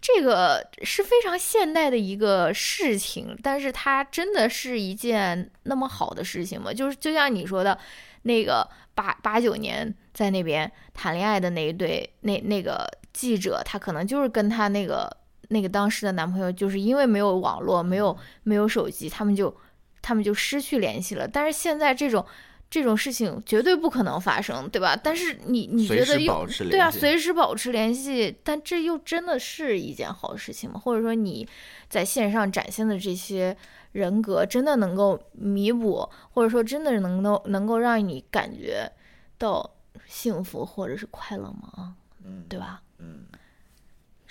[0.00, 6.72] 这个是非常现代的一个事情，但是它真的是一件那么好的事情吗？
[6.72, 7.78] 就是就像你说的，
[8.22, 15.14] 那个八八九年在那边谈恋爱的那一对那那个记者，他可能就是跟他那个。
[15.52, 19.52] 那个当时的男朋友就是因为没有网络，没有没有手机，他们就
[20.00, 21.26] 他们就失去联系了。
[21.26, 22.24] 但是现在这种
[22.70, 24.94] 这种事情绝对不可能发生，对吧？
[24.96, 30.78] 但是你你觉得又对啊，随时保持联系，但这又真的是一件好事情吗？
[30.78, 31.46] 或者说你
[31.88, 33.56] 在线上展现的这些
[33.92, 38.90] 人格，真的能够弥补，或者说真的能够能够让你感觉
[39.36, 39.68] 到
[40.06, 41.96] 幸福或者是快乐吗？
[42.24, 42.80] 嗯，对吧？
[42.98, 43.24] 嗯。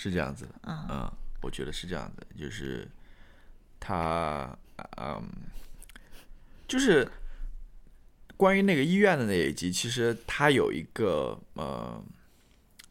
[0.02, 1.12] 是这样子的，嗯，
[1.42, 2.88] 我觉得是这样的，就是
[3.82, 4.58] 他，
[4.96, 5.22] 嗯，
[6.70, 7.06] 就是
[8.40, 12.02] 关于那个医院的那一集，其实他有一个呃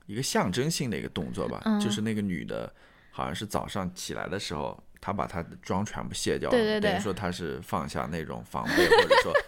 [0.05, 2.71] 一个象征性的一个动作吧，就是那个女的，
[3.11, 9.33] 好像是早上起来的时候，她把她的妆全部卸掉了，等于说她是放下那种防备，或者说。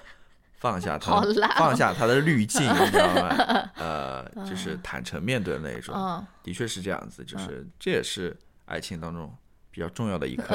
[0.60, 1.22] 放下她，
[1.56, 3.70] 放下她的滤镜， 你知道吗？
[3.76, 5.94] 呃，就是坦诚面对的那种，
[6.42, 8.36] 的确是这样子，就是这也是
[8.66, 9.34] 爱情当中
[9.70, 10.54] 比较重要的一课，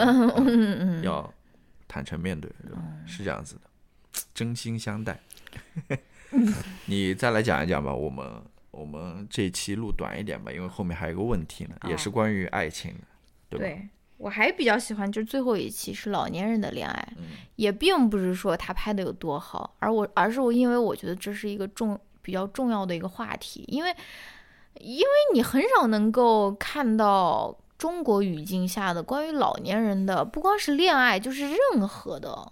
[1.01, 1.33] 要
[1.87, 2.51] 坦诚面对，
[3.07, 3.61] 是这样子的，
[4.35, 5.19] 真心相待。
[6.87, 8.25] 你再来讲一讲吧，我们
[8.71, 12.91] 我们这期录短一点吧，因为后面还有个问题呢，也是关于爱情
[13.49, 13.81] 的，对吧？
[14.17, 17.07] 我还比较喜欢，就是最后一期是老年人的恋爱，
[17.57, 23.93] 也并不是说他拍的有多好，而我而是我因为我觉得这是一个重比较重要的一个话题，因为
[24.79, 32.51] 因为你很少能够看到中国语境下的关于老年人的不光是恋爱，就是任何的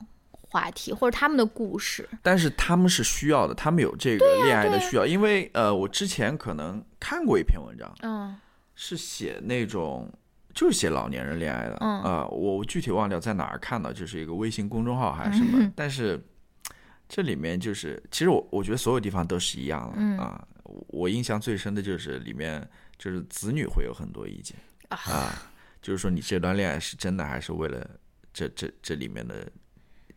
[0.54, 2.08] 话题或者他们的故事。
[2.22, 8.36] 但是他们是需要的，他们有这个恋爱的需要，因为呃，我之前可能看过一篇文章，嗯，
[8.76, 10.08] 是写那种。
[10.56, 16.24] 就是写老年人恋爱的，嗯啊，我具体忘掉在哪儿看到，就是一个微信公众号还是什么， 但是
[17.10, 20.48] 这里面就是，其实我我觉得所有地方都是一样的啊。
[20.90, 24.56] 我印象最深的就是里面就是子女会有很多意见
[24.90, 25.50] 啊，
[25.82, 27.90] 就是说你这段恋爱是真的还是为了
[28.32, 29.52] 这这这里面的。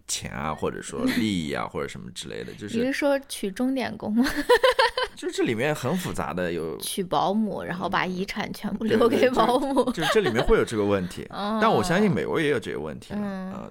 [0.07, 4.25] 钱啊，或者说 利益啊，或者什么之类的，就是你是说娶钟点工吗？
[5.17, 11.27] 就这里面很复杂的，有 娶保姆，然后把遗产全部留给保姆，就这里面会有这个问题。
[11.31, 13.71] 但我相信美国也有这个问题啊，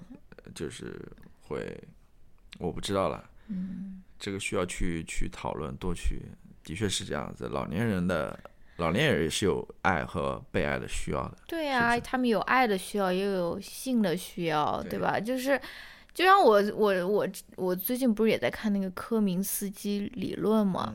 [0.55, 0.99] 就是
[1.41, 1.79] 会，
[2.57, 3.23] 我不知道了。
[3.47, 6.23] 嗯，这个需要去去讨论，多去，
[6.63, 7.47] 的确是这样子。
[7.47, 8.37] 老年人的
[8.77, 11.37] 老年人也是有爱和被爱的需要的。
[11.47, 15.19] 对呀，他们有爱的需要，也有性的需要，对吧？
[15.19, 15.61] 就是。
[16.15, 20.93] 就像我我我我最近不是也在看那个科明斯基理论嘛，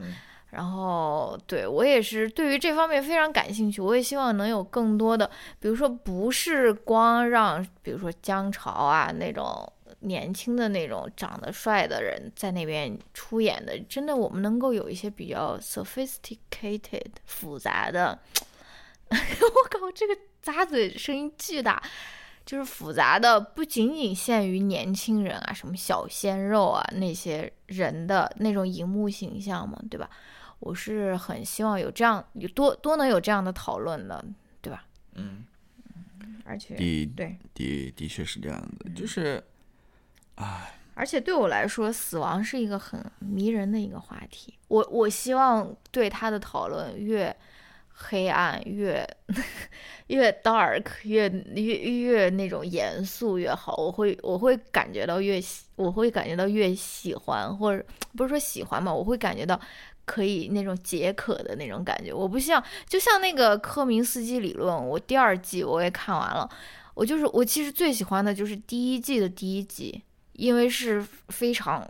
[0.50, 18.18] 然后对我也是对于这方面非常感兴趣，我也希望能有更多的，比如说不是光让比如说姜潮啊那种年轻的那种长得帅的人在那边出演的，真的我们能够有一些比较 sophisticated 复杂的，
[19.10, 19.16] 我
[19.68, 21.82] 靠，这个咂嘴声音巨大，
[22.50, 30.10] 就是复杂的不仅仅限于年轻人啊，什么小鲜肉啊那些人的那种荧幕形象嘛，对吧？
[30.58, 34.24] 我是很希望有这样有多多能有这样的讨论的，
[34.60, 34.84] 对吧？
[35.14, 35.44] 嗯。
[36.44, 39.40] 而且，对，的的确是这样的，就是，
[40.34, 40.74] 唉。
[40.94, 44.58] 而且对我来说，死亡是一个很迷人的一个话题。
[44.66, 47.34] 我我希望对他的讨论越
[48.02, 49.06] 黑暗越
[50.08, 53.76] 越 dark 越越越那种严肃越好。
[53.76, 55.40] 我会我会感觉到越
[55.76, 57.84] 我会感觉到越喜欢，或者
[58.16, 59.60] 不是说喜欢嘛，我会感觉到。
[60.06, 66.50] 可以那种解渴的那种感觉，我不像，就像那个科明斯基理论，我第二季我也看完了，
[66.94, 71.88] 我就是我其实最喜欢的就是第一季的第一集，因为是非常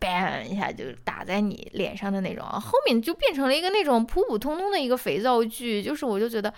[0.00, 6.52] ，bang 一下就打在你脸上的那种，后面就变成了一个那种普普通通的一个肥皂剧，就是我就觉得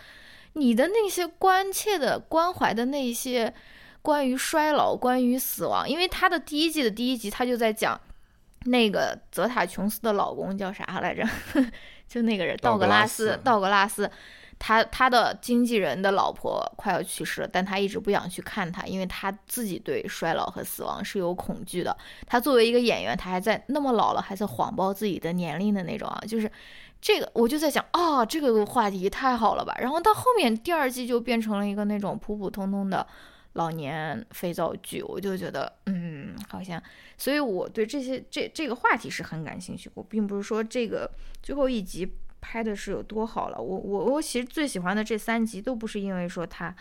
[0.55, 3.53] 你的那些关切的关怀的那些
[4.03, 8.01] 关于衰老、关于死亡，因为他的第一季的第一集他就在讲。
[8.65, 11.25] 那个泽塔琼斯的老公叫啥来着？
[12.09, 13.39] 就那个人，道格拉斯。
[13.45, 14.11] 道格拉斯，
[14.59, 21.97] 他他的经纪人的老婆快要去世了，但他一直不想去看他，因为他自己对衰老和死亡是有恐惧的。
[22.27, 26.51] 他作为一个演员，他还在那么老了还在谎报自己的年龄的那种啊，就是
[27.01, 29.77] 这个，我就在想啊，这个话题太好了吧。
[29.81, 33.07] 然后到后面第二季就变成了一个那种普普通通的。
[33.55, 36.81] 老年肥皂剧，我就觉得，嗯，好像，
[37.17, 39.91] 所以我对这些这这个话题是很感兴趣。
[39.95, 41.11] 我并不是说这个
[41.43, 42.09] 最后一集
[42.41, 46.75] 拍的是有多好了，我我我其实最喜欢的这三集都不是因为说它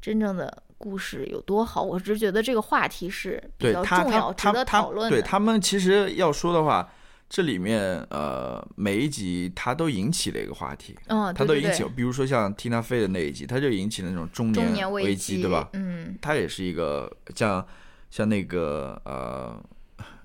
[0.00, 5.16] 真正的故事有多好，我只是觉得这个话题是比较重要、值得讨论的。
[5.16, 6.90] 对他们其实要说的话。
[7.32, 7.80] 这里面
[8.10, 15.68] 呃，每一集它都引起了一个话题，嗯，它都引起，比如说像 Tina Fey 的那一集，它就引起了那种中年危机，对吧？
[15.74, 17.64] 嗯，它也是一个像
[18.10, 19.62] 像那个呃，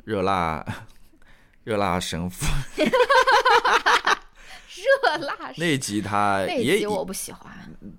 [0.06, 0.66] 热辣
[1.64, 2.48] 热辣神父，
[4.76, 7.54] 热辣那集他也我不喜欢，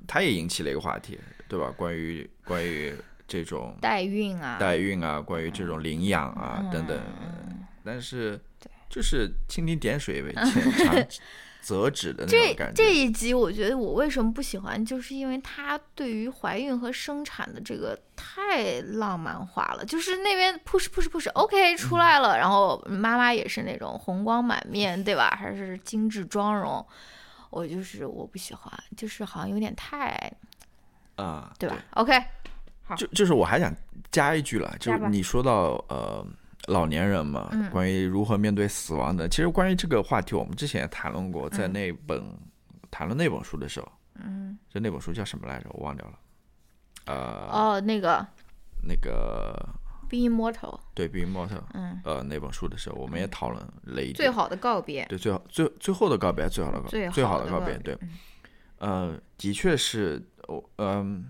[0.07, 1.19] 他也引起了一个话题，
[1.49, 1.73] 对吧？
[1.77, 2.95] 关于关于
[3.27, 6.99] 这种 代孕啊，代孕啊，关于这种领养啊等等，
[7.85, 8.41] 但是。
[8.89, 11.07] 就是蜻蜓点水呗浅尝
[11.67, 12.75] 辄止的那种感觉。
[12.75, 19.85] 这这一集，我觉得我为什么不喜欢，就是因为他对于怀孕和生产的这个太浪漫化了。
[19.85, 25.37] 就是那边 push push push，OK 出来了，然后妈妈也是那种红光满面，对吧？
[25.37, 26.87] 还是精致妆容，
[27.51, 30.33] 我就是我不喜欢，就是好像有点太
[31.17, 32.23] 啊，对吧？OK，
[32.85, 33.75] 好，就就是我还想
[34.13, 36.25] 加一句了，就是你说到呃。
[36.67, 42.23] 老年人嘛，关于如何面对死亡的，其实关于这个话题，我们之前也谈论过，在那本
[42.91, 45.67] 谈论那本书的时候，嗯，就那本书叫什么来着？
[45.71, 46.19] 我忘掉了。
[47.07, 47.15] 呃，
[47.53, 48.27] 哦，那个，
[48.83, 49.57] 那个
[50.09, 51.61] 《Be Immortal》对，《Be Immortal》。
[51.75, 55.07] 嗯，呃，那本书的时候，我们也讨论了一最好的告别。
[55.07, 57.79] 对，最好最最后的告别，最好的告最最好的告别。
[57.79, 57.97] 对，
[58.79, 61.27] 呃，的确是，我嗯，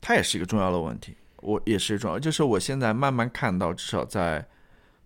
[0.00, 1.16] 它也是一个重要的问题。
[1.40, 4.48] 我也是重要，就是我现在慢慢看到，至少在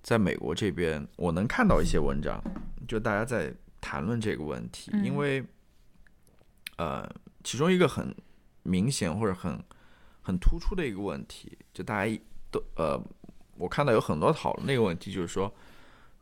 [0.03, 2.43] 在美国这边，我能看到一些文章，
[2.89, 4.91] 就大家在谈论这个问题。
[5.05, 5.45] 因为，
[6.77, 7.09] 呃，
[7.45, 8.15] 其中一个很
[8.63, 9.63] 明显或者很
[10.23, 12.21] 很突出的一个问题，就大家
[12.51, 12.99] 都呃，
[13.57, 15.53] 我看到有很多讨论那个问题，就是说，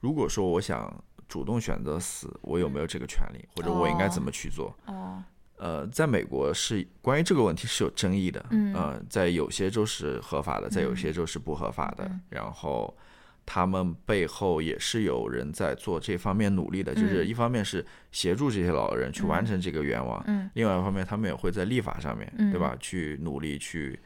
[0.01, 0.93] 如果说我想
[1.29, 4.77] 主动选择死，我有没有这个权利，或者我应该怎么去做？
[4.87, 5.23] 哦。
[5.61, 12.11] 呃，在美国是关于这个问题是有争议的，嗯，呃，在有些州是合法的，在有些州是不合法的。
[12.31, 12.97] 然后
[13.45, 22.75] 他们背后也是有人在做这方面努力的，就是一方面是协助这些老人去完成这个愿望，嗯，另外一方面他们也会在立法上面，对吧？
[22.81, 24.01] 去努力去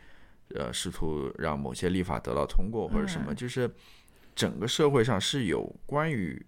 [0.57, 3.71] 呃试图让某些立法得到通过或者什么，就是
[4.35, 6.45] 整个社会上是有关于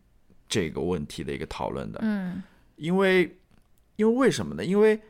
[0.49, 2.43] 这个问题的一个讨论的，嗯，
[2.75, 3.39] 因为。
[3.97, 4.65] 因为为什么呢？
[4.65, 5.01] 因为，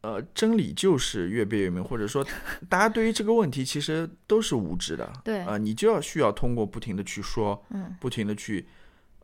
[0.00, 2.24] 呃，真理就是越辩越明，或者说，
[2.68, 5.12] 大家对于这个问题其实都是无知的。
[5.24, 8.66] 对啊，你就要需要通过不停的去说，嗯，不停的去，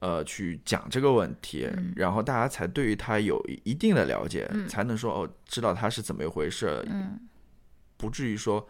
[0.01, 7.19] 呃，去讲这个问题，然后大家才对于它有一定的了解，才能说哦，知道它是怎么一回事，嗯，
[7.97, 8.69] 不至于说，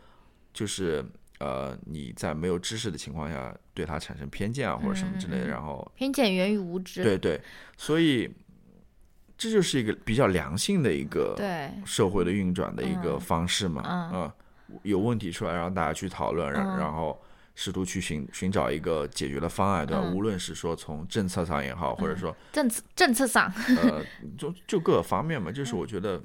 [0.53, 1.05] 就是
[1.41, 7.03] 呃，你在没有知识的情况下对他产生偏见啊，或者什么之类的，然后偏见源于无知。
[7.03, 7.41] 对对，
[7.77, 8.31] 所以。
[9.37, 11.71] 这就是一个比较良性的一个对。
[11.85, 14.33] 社会的运转的一个方式嘛，嗯，
[14.83, 17.21] 有问题出来，让大家去讨论，然然后
[17.55, 20.03] 试图去寻寻找一个解决的方案，对吧？
[20.15, 24.03] 无论是说从政策上也好，或者说政策政策上，呃，
[24.39, 26.21] 就就各个方面嘛，就是我觉得。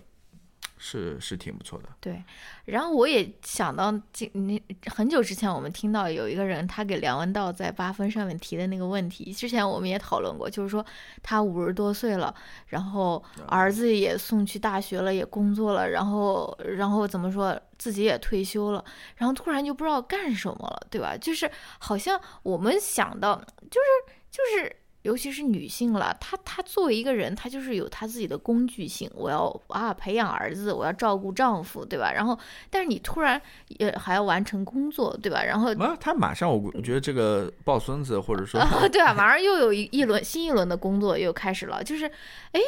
[0.82, 2.23] 是是挺不错的，对。
[2.65, 10.84] 然后我也想到，今你很久之前我们听到有一个人，他给梁文道在八分上面提的那个问题，之前我们也讨论过，就是说
[11.21, 12.34] 他五十多岁了，
[12.67, 18.84] 然后儿子也送去大学了，也工作了，然后然后怎么说，自己也退休了，
[19.17, 21.17] 然后突然就不知道干什么了，对吧？
[21.17, 23.36] 就是好像我们想到，
[23.69, 24.75] 就是就是。
[25.04, 29.10] 尤其是女性了，她她作为一个人，她就是有她自己的工具性。
[29.16, 32.12] 我要啊培养儿子，我要照顾丈夫，对吧？
[32.12, 32.38] 然后，
[32.70, 35.41] 但是你突然也还要完成工作，对吧？
[35.43, 38.60] 然后，没有，他马上，我我觉得这个抱孙子，或者说，
[38.91, 41.82] 对啊，马上又有一一轮新一轮的工作又开始了。
[41.82, 42.06] 就是，
[42.52, 42.60] 哎，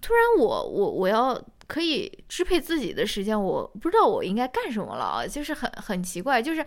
[0.00, 1.36] 突然我我我要
[1.66, 6.64] 可以支配自己的时间，我不知道我应该干什么了啊，就是很很奇怪，就是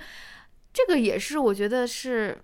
[0.74, 2.38] 这个也是我觉得是。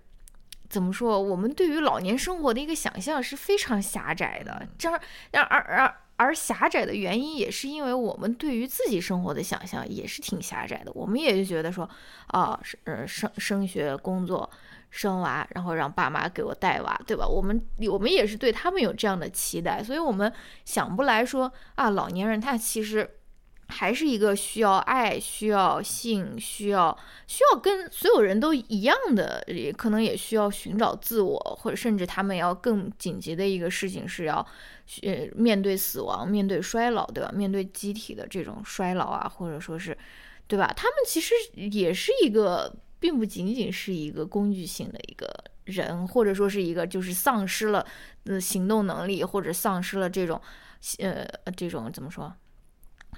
[0.70, 1.20] 怎么说？
[1.20, 4.98] 我们对于老年生活的一个想象是非常狭窄的，这样，
[5.32, 10.92] 而而而狭窄的原因也是因为我们对于自己生活的想象也是挺狭窄的。
[10.92, 11.88] 我们也就觉得说，
[12.28, 14.48] 啊，呃，升升学、工作、
[14.90, 17.26] 生娃，然后让爸妈给我带娃，对吧？
[17.26, 17.60] 我们
[17.90, 20.32] 我们也是对他们有这样的期待，所以我们
[20.64, 23.16] 想不来说啊，老年人他其实。
[23.70, 26.96] 还是一个需要爱、需要性、需要
[27.26, 34.44] 需要跟所有人都一样的，也可能也需要寻找自我，或者甚至他们要更紧急的一个事情是要，
[35.02, 37.30] 呃，面对死亡、面对衰老，对吧？
[37.32, 39.96] 面对机体的这种衰老啊，或者说是，
[40.46, 40.72] 对吧？
[40.76, 45.26] 他们其实也是一个，并不仅仅是一个工具性的一个
[45.64, 47.86] 人，或者说是一个就是丧失了
[48.24, 50.40] 呃行动能力，或者丧失了这种，
[50.98, 52.32] 呃，这种怎么说？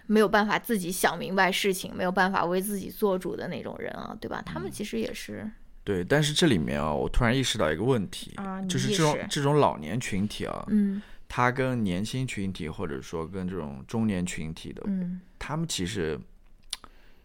[0.06, 4.42] 没有办法自己想明白事情，没有办法为自己做主的那种人啊，对吧？
[4.44, 5.50] 他们其实也是
[5.84, 16.18] 对，但是这里面啊，我突然意识到一个问题啊，就是这种这种老年群体啊，嗯，他跟年轻群体或者说跟这种中年群体的，嗯，他们其实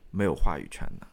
[0.10, 1.06] 没有话语权的，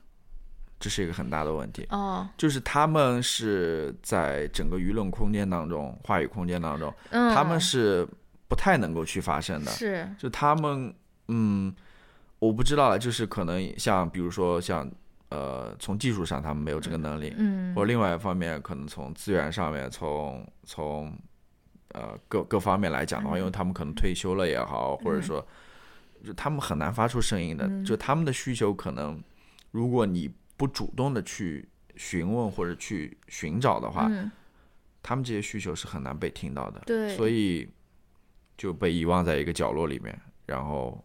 [0.81, 8.09] 这是一个很大的问题哦，就是他们是在整个舆论空间当中，话语空间当中，他们是
[8.49, 10.95] 不太能够去发声的，是，就他们。
[11.29, 11.75] 嗯，
[12.39, 14.91] 我不知道了，就是可能像比如说像
[15.31, 21.13] 呃，从技术上他们没有这个能力，嗯，或者另外一方面可能从资源上面，从从
[21.89, 25.45] 呃各各方面来讲的话，因为他们可能退休了也好，或者说
[26.25, 29.21] 就他们很难发出声音的，就他们的需求可能
[29.73, 34.09] 如果你不主动的去询问或者去寻找的话，
[35.03, 37.69] 他们这些需求是很难被听到的，对，所以
[38.57, 40.17] 就被遗忘在一个角落里面，
[40.47, 41.03] 然后。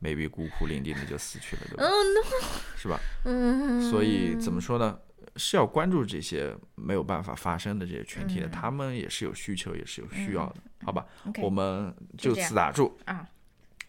[0.00, 1.84] Maybe 孤苦伶仃的就死去了，对吧？
[2.76, 3.00] 是吧？
[3.24, 4.98] 嗯，所以怎么说呢？
[5.36, 11.06] 是要关注这些没有办法发声的这些群体的，他们也是有需求，也是有需要的，好吧？
[11.40, 13.24] 我们就此打住啊。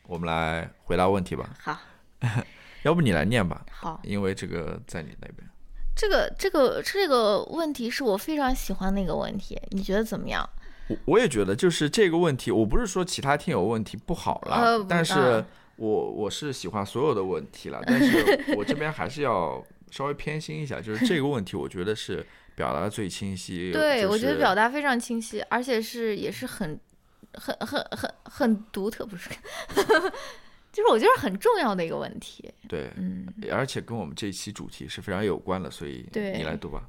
[0.03, 1.49] 我们来回答问题吧。
[1.59, 1.80] 好，
[2.84, 3.66] 要不你来念吧。
[3.72, 5.38] 好，因为这个在你那边。
[5.95, 10.47] 这个这个这个问题是我非常喜欢的一个问题，你觉得怎么样？
[10.89, 15.43] 我我也觉得，就是这个问题，我不是说其他听友问题不好了，但是。
[15.82, 22.23] 我我是喜欢所有的问题了，但是 我这边还是要稍微偏心一下，就是这个问题，我觉得是
[22.55, 23.71] 表达的最清晰。
[23.71, 26.79] 对，我觉得表达非常清晰，而且是也是很
[27.34, 29.32] 很很很很独特，不是？
[30.71, 32.47] 就是我觉得很重要的一个问题。
[32.69, 36.84] 对，嗯，而且跟我们这一期主题是非常有关的，所以你来读吧。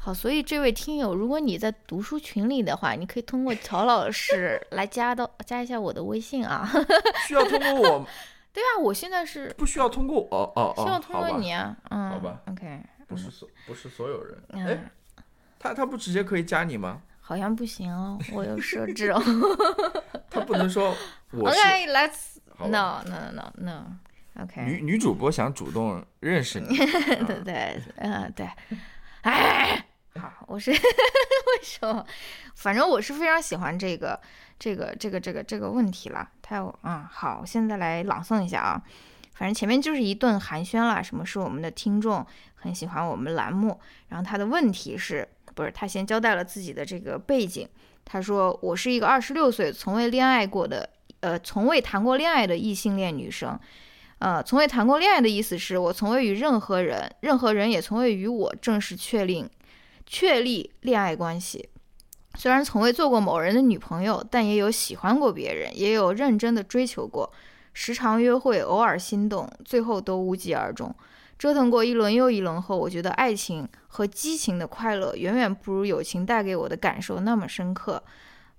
[0.00, 6.66] 好，所以这位听友，如果你在读书群里的话，你可以通过乔老师 来加到加一下我的微信啊。
[7.26, 8.06] 需要通过我。
[8.58, 14.90] 对啊，我现在是不需要通过哦哦哦，需要通过你啊，嗯，好吧，OK，不是所不是所有人，哎，
[15.58, 17.02] 他他不直接可以加你吗？
[17.20, 19.22] 好像不行哦，我有 设置哦。
[20.30, 20.94] 他不能说
[21.32, 21.58] 我是。
[21.60, 23.86] OK，Let's no no no no
[24.42, 24.62] OK。
[24.64, 26.76] 女女主播想主动认识你，
[27.26, 28.48] 对对，嗯对，
[29.22, 29.84] 哎，
[30.18, 30.78] 好，我是为
[31.62, 32.04] 什么？
[32.56, 34.18] 反正我是非常喜欢这个。
[34.58, 38.82] 这个这个这个这个问题了，他有啊，好，现在来朗诵一下啊，
[39.34, 41.02] 反正前面就是一顿寒暄了。
[41.02, 43.78] 什么是我们的听众很喜欢我们栏目？
[44.08, 47.68] 然后他的问题是不是他先交代了自己的这个背景？
[48.04, 50.88] 他说我是一个二十六岁从未恋爱过的，
[51.20, 53.58] 呃，从未谈过恋爱的异性恋女生。
[54.18, 59.46] 呃，从未谈过恋爱的意思是我从未与任何人，任何人也从未与我正式确立
[60.06, 61.68] 确立恋爱关系。
[62.38, 67.28] 虽然从未做过某人的女朋友，但也有喜欢过别人，也有认真的追求过，
[67.72, 70.94] 时常约会，偶尔心动，最后都无疾而终。
[71.36, 78.00] 折腾过一轮又一轮后，我觉得爱情和激情的快乐远远不如友情带给我的感受那么深刻，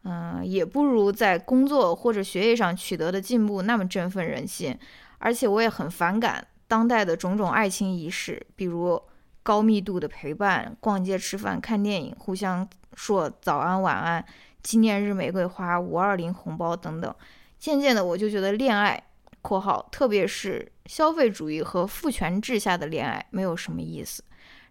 [0.04, 4.78] 嗯，也不如在工作或者学业上取得的进步那么振奋人心。
[5.20, 9.02] 而且我也很反感当代的种种爱情仪式，比如
[9.44, 14.24] 高密度的陪伴、逛街、吃饭、看电影、互相说早安晚安、
[14.62, 17.14] 纪念日玫瑰花、五二零红包等等。
[17.58, 19.04] 渐渐的，我就觉得恋爱。
[19.42, 24.22] （括号特别是消费主义和父权制下的恋爱没有什么意思。）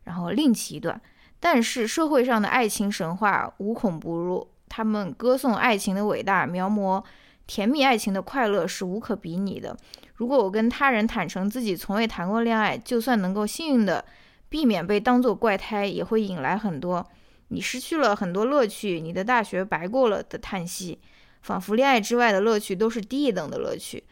[0.05, 1.01] 然后另起一段。
[1.41, 7.03] 但是社会上的爱情神话无孔不入，他们歌颂爱情的伟大，描摹
[7.47, 9.75] 甜蜜爱情的快乐是无可比拟的。
[10.17, 14.05] 如果我跟他人坦诚自己从未谈过恋爱，就算能够幸运的
[14.49, 17.07] 避免被当作怪胎，也会引来很多
[17.49, 20.99] 你失去了很多乐趣，你的大学白过了的叹息，
[21.43, 24.05] 仿佛恋爱之外的乐趣都是低一等的乐趣。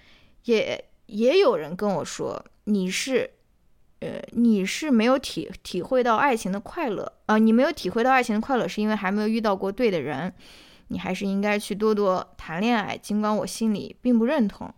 [0.45, 3.31] 也也有人跟我说，你是，
[4.01, 10.33] 呃，你是没有体体会到爱情的快乐啊，你没有体会到爱情的快乐，是因为还没有遇到过对的人，
[10.89, 12.97] 你还是应该去多多谈恋爱。
[12.97, 14.73] 尽管我心里并不认同，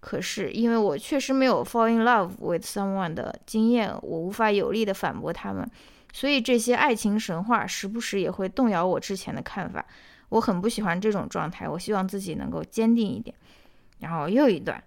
[0.00, 5.68] 可是因为我确实没有 fall in love with someone 的经验，我无法有力的反驳他们，
[6.12, 9.84] 所以这些爱情神话时不时也会动摇我之前的看法。
[10.28, 13.34] 我很不喜欢这种状态，我希望自己能够坚定一点。
[14.00, 14.82] 然后又一段。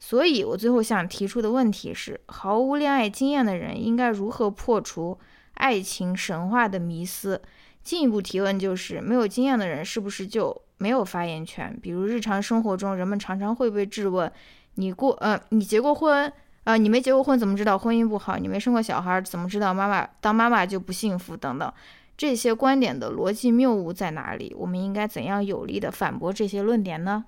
[0.00, 5.18] 所以，我最后想提出的问题是：毫无恋爱经验的人应该如何破除
[5.54, 7.42] 爱情神话的迷思？
[7.82, 11.78] 进一步提问就是：没有经验的人是不是就没有发言权？
[11.82, 14.30] 比如日常生活中，人们常常会被质问：
[14.74, 16.32] 你过呃，你结过婚？
[16.64, 18.36] 呃，你没结过婚怎么知道婚姻不好？
[18.36, 21.36] 你没生过小孩怎么知道妈妈当妈妈就不幸福？
[21.36, 21.72] 等等，
[22.16, 24.54] 这些观点的逻辑谬误在哪里？
[24.58, 27.24] 我们应该怎样有力的反驳这些论点呢？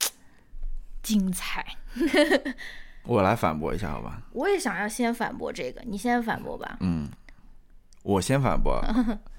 [1.02, 1.64] 精彩，
[3.04, 4.20] 我来反驳一下，好吧？
[4.32, 6.76] 我也想要先反驳这个，你先反驳吧。
[6.80, 7.08] 嗯，
[8.02, 8.84] 我先反驳。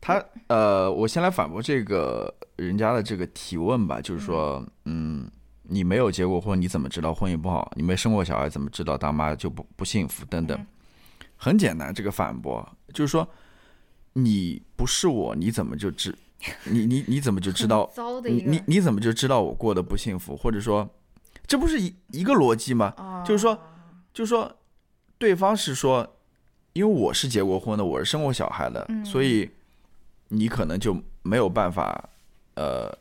[0.00, 5.30] 他呃，我先来反驳这个人家的这个提问吧，就是说，嗯，
[5.62, 7.70] 你没有结过婚，你怎么知道婚姻不好？
[7.76, 10.24] 你没生过小孩，怎么知道当妈就不不幸福？
[10.26, 10.66] 等等，
[11.36, 13.28] 很简单，这个反驳就是说，
[14.12, 16.14] 你不是我，你怎么就知？
[16.64, 17.90] 你你你怎么就知道？
[18.24, 20.36] 你你你怎么就知道我过得不幸福？
[20.36, 20.88] 或者说？
[21.46, 22.92] 这不是一一个逻辑吗？
[23.26, 23.58] 就是说，
[24.12, 24.54] 就是说，
[25.16, 26.06] 对方是说，
[26.74, 29.50] 因为我是结过婚的，我是生过小孩的，所以
[30.28, 32.08] 你可能就没有办法，
[32.54, 32.96] 呃，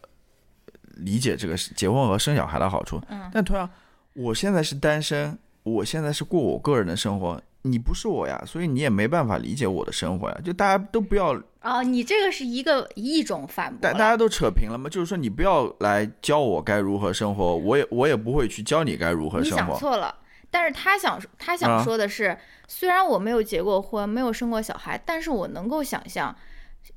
[0.96, 3.02] 理解这个结婚和生小孩的好处。
[3.10, 3.70] 嗯但同样，
[4.14, 7.42] 我现在是单身，我现在是过我个人的生活。
[7.64, 10.38] 你不是我呀，所以你也没办法理解我的生活呀。
[10.42, 13.82] 就大家都不要哦，你这个是一个一种反驳。
[13.82, 14.90] 大大家都扯平了吗？
[14.90, 19.64] 就是说你不要来教我该如何生活，我也我也不会去教你该如何生活。
[19.64, 20.16] 你想错了。
[20.50, 22.38] 但是他想他想说的是，
[22.70, 26.34] 虽然我没有结过婚，没有生过小孩，但是我能够想象，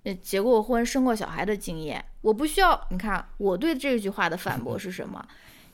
[0.04, 2.04] 呃，结过婚、生过小孩的经验。
[2.22, 2.80] 我不需要。
[2.90, 5.24] 你看我对这句话的反驳是什么？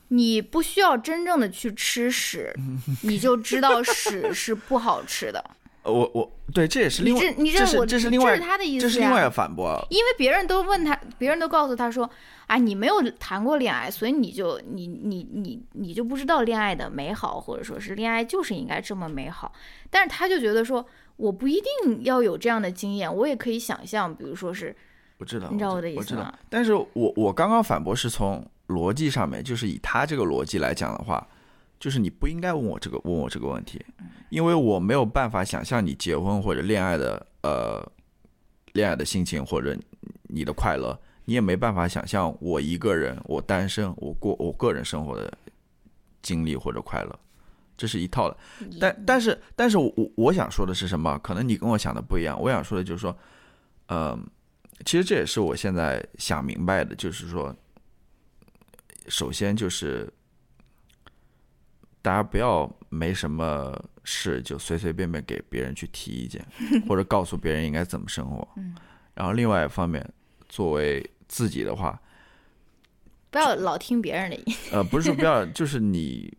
[0.09, 2.55] 你不需要真正的去吃屎，
[3.03, 5.45] 你就知道屎是不好吃的。
[5.83, 9.85] 我我对这也是另外，你这是这是另外他的意思，这是另外反驳。
[9.91, 12.09] 因为别人都问他，别人都告诉他说，
[12.47, 19.53] 啊，你没有谈过恋爱，所以你就你你你你就不知道恋爱的美好，或者说是恋爱就是应该这么美好。
[19.91, 20.85] 但是他就觉得说，
[21.17, 24.75] 我不一定要有这样的经验，我也可以想象，比如说是，
[25.19, 26.33] 我知道，你知道我的意思吗？
[26.49, 28.47] 但是我我刚刚反驳是从。
[28.67, 31.25] 逻辑上面，就是以他这个逻辑来讲的话，
[31.79, 33.81] 就是你不应该问我这个问我这个问题，
[34.29, 37.93] 因为我没有办法想象你结婚或者恋爱的呃
[38.73, 39.79] 恋爱的心情或者
[40.25, 45.33] 你的快乐，你也没办法想象我一个人我单身我过我个人生活的
[46.21, 47.17] 经历或者快乐，
[47.77, 48.37] 这是一套的。
[48.81, 51.19] 但但是但是我我想说的是什么？
[51.19, 52.41] 可能你跟我想的不一样。
[52.41, 53.17] 我想说的就是说，
[53.89, 54.19] 呃，
[54.85, 57.55] 其实这也是我现在想明白的，就是说。
[59.09, 60.13] 首先就是，
[62.03, 63.73] 大家不要没什么
[64.03, 66.45] 事就随随便便给别人去提意见，
[66.89, 68.49] 或者告诉别人应该怎么生活。
[69.15, 70.05] 然后另外一方面，
[70.49, 72.03] 作为自己的话，
[73.31, 74.45] 不要老听别人的。
[74.73, 76.37] 呃，不是说不要，就是你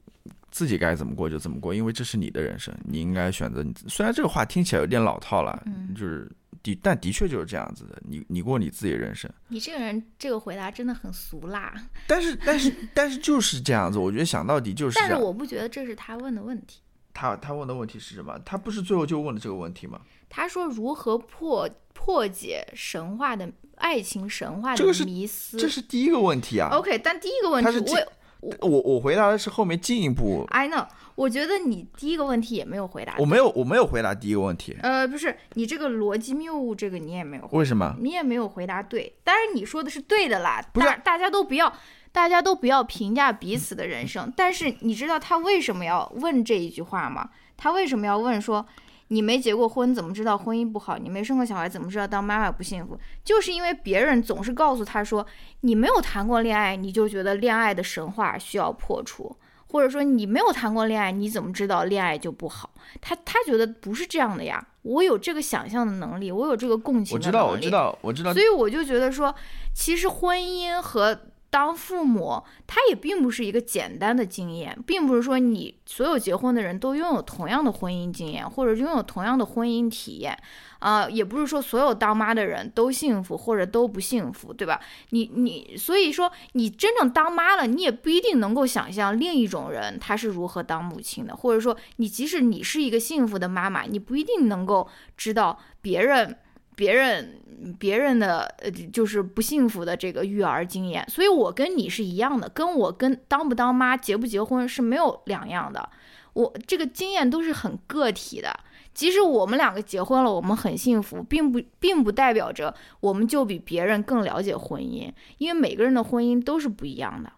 [0.57, 3.61] 自己该怎么过就怎么过，因为这是你的人生，你应该选择。
[3.61, 5.63] 你虽然这个话听起来有点老套了，
[5.95, 6.27] 就是。
[6.63, 9.31] 的但的确就是这样子的，你你过你自己人生。
[9.47, 11.73] 你这个人这个回答真的很俗辣。
[12.07, 14.99] 但是但是但是就是这样子，我觉得想到底就是。
[14.99, 16.81] 但是我不觉得这是他问的问题。
[17.13, 18.37] 他他问的问题是什么？
[18.43, 20.01] 他不是最后就问了这个问题吗？
[20.29, 25.57] 他说如何破破解神话的爱情神话的迷思？
[25.57, 26.69] 这是第一个问题啊。
[26.73, 30.45] OK，但第一个问题我我我回答的是后面进一步。
[30.49, 30.85] I know，
[31.15, 33.15] 我觉得你第一个问题也没有回答。
[33.17, 34.77] 我没有，我没有回答第一个问题。
[34.81, 37.47] 呃，不是，你这个逻辑谬误，这个你也没有。
[37.51, 37.95] 为什么？
[37.99, 39.13] 你也没有回答对。
[39.23, 40.63] 当然你说的是对的啦。
[40.71, 41.71] 不是，大家都不要，
[42.11, 44.31] 大家都不要评价彼此的人生。
[44.35, 47.29] 但是你知道他为什么要问这一句话吗？
[47.55, 48.65] 他为什么要问说？
[49.09, 50.97] 你没结过婚，怎么知道婚姻不好？
[50.97, 52.99] 你没生过小孩，怎么知道当妈妈不幸福？
[53.23, 55.25] 就是因为别人总是告诉他说，
[55.61, 59.35] 你没有谈过恋爱，你就觉得恋爱的神话需要破除，
[59.67, 62.69] 或者说你没有谈过恋爱，你怎么知道恋爱就不好？
[62.99, 64.65] 他他觉得不是这样的呀。
[64.81, 67.25] 我有这个想象的能力，我有这个共情的能力。
[67.25, 68.33] 我知道，我知道，我知道。
[68.33, 69.33] 所以我就觉得说，
[69.73, 71.17] 其实婚姻和。
[71.49, 80.37] 当父母，他也并不是一个简单的经验，并不是说你所有结婚的人都拥有同样的婚姻经验，或者拥有同样的婚姻体验，
[80.79, 84.79] 啊，也不是说所有当妈的人都幸福或者都不幸福，对吧？
[85.11, 96.37] 你你，所以说你真正当妈了，你也不一定能够想象另一种人他是如何当母亲的，或者说你即使你是一个幸福的妈妈，你不一定能够知道别人。
[96.77, 97.41] 别人
[97.79, 105.89] 别人的呃就是不幸福的这个育儿经验，所以我跟你是一样的，跟我跟当不当妈、结不结婚是没有两样的。
[106.33, 108.55] 我这个经验都是很个体的，
[108.93, 117.33] 即使我们两个结婚了，我们很幸福，并不并不代表着我们就比别人更了解婚姻，因为每个人的婚姻都是不一样的。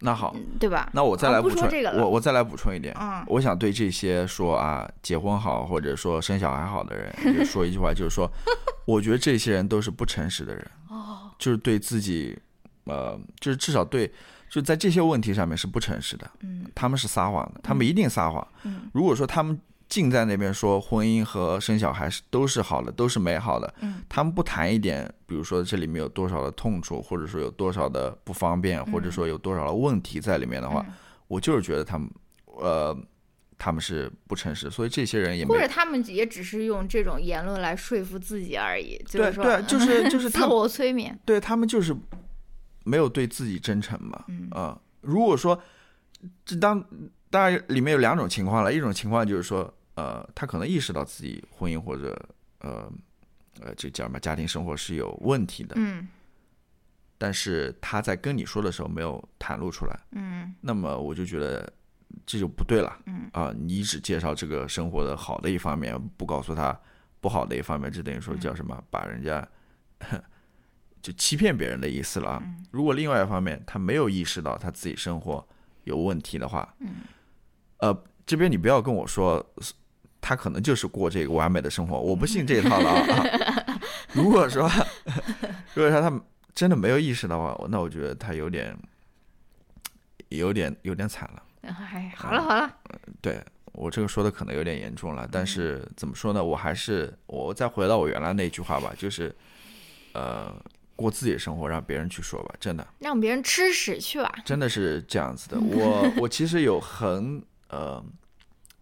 [0.00, 0.88] 那好，对吧？
[0.92, 2.94] 那我再来补充，我我再来补充一点。
[2.98, 8.30] 嗯，我想对这些说啊，结婚好或者说生小孩好的人， 就说一句话，就是说，
[8.86, 10.70] 我觉得这些人都是不诚实的人。
[10.88, 12.38] 哦， 就是对自己，
[12.84, 14.10] 呃，就是至少对，
[14.48, 16.30] 就在这些问题上面是不诚实的。
[16.40, 18.46] 嗯，他们是撒谎的，他们一定撒谎。
[18.64, 19.58] 嗯，如果说他们。
[19.90, 23.74] 净在那边说婚姻和生小孩是都是好的，都是美好的。
[23.80, 30.86] 嗯，他们不谈一点，比如说这里面有多少的痛处，或者说有多少的不方便，或者说有多少的问题在里面的话，
[31.26, 32.08] 我就是觉得他们，
[32.44, 32.96] 呃，
[33.58, 34.70] 他们是不诚实。
[34.70, 38.96] 所以这些人也或者他们也只是用这种言论来说服自己而已。
[39.10, 41.18] 对对，就是 就是自我催眠。
[41.24, 41.92] 对他们就是
[42.84, 44.24] 没有对自己真诚嘛。
[44.28, 45.60] 嗯啊，如果说
[46.44, 46.80] 这当
[47.28, 49.74] 当然里面有两种情况了，一种情况就是说。
[49.94, 52.16] 呃，他可能意识到自己婚姻或者
[52.60, 52.90] 呃
[53.60, 56.08] 呃，这叫什么家庭生活是有问题的，嗯，
[57.18, 61.70] 但是他在跟你说的时候没有袒露出来，嗯，那么我就觉得
[62.24, 66.78] 这就不对了，嗯啊，你只介绍这个生活的好的一方面，不告诉他
[67.20, 68.82] 不好的一方面，这等于说叫什么？
[68.90, 69.46] 把人家
[71.02, 72.42] 就欺骗别人的意思了啊。
[72.70, 75.46] 如果另外一方面他没有意识到他自己生活
[75.84, 76.96] 有问题的话，嗯，
[77.78, 79.44] 呃，这边你不要跟我说。
[80.22, 83.26] 他可能就是过这个完美的生活，我不信这一套了啊！
[84.12, 84.70] 如果说，
[85.72, 86.12] 如果说他
[86.54, 88.76] 真的没有意识的话，那我觉得他有点，
[90.28, 91.42] 有点有点惨了。
[91.62, 92.70] 哎，好了好了，
[93.22, 96.44] 对我这个说的可能有点严重了，但是怎么说呢？
[96.44, 99.34] 我还是我再回到我原来那句话吧，就是
[100.12, 100.54] 呃，
[100.94, 105.58] 过自己的生活，让别人去说吧，真的，让别人吃屎去吧，真的是这样子的。
[105.64, 108.04] 我我其实有很呃。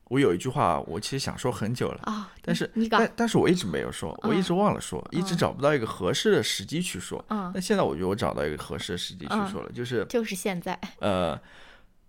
[0.09, 7.22] 我有一句话，我其实想说很久了啊，但是但但是我一直没有说，我一直忘了说，一直找不到一个合适的时机去说。
[7.28, 10.78] 嗯，那现在我觉得我找到一个合适的时机去说了，就是就是现在。
[11.00, 11.38] 呃，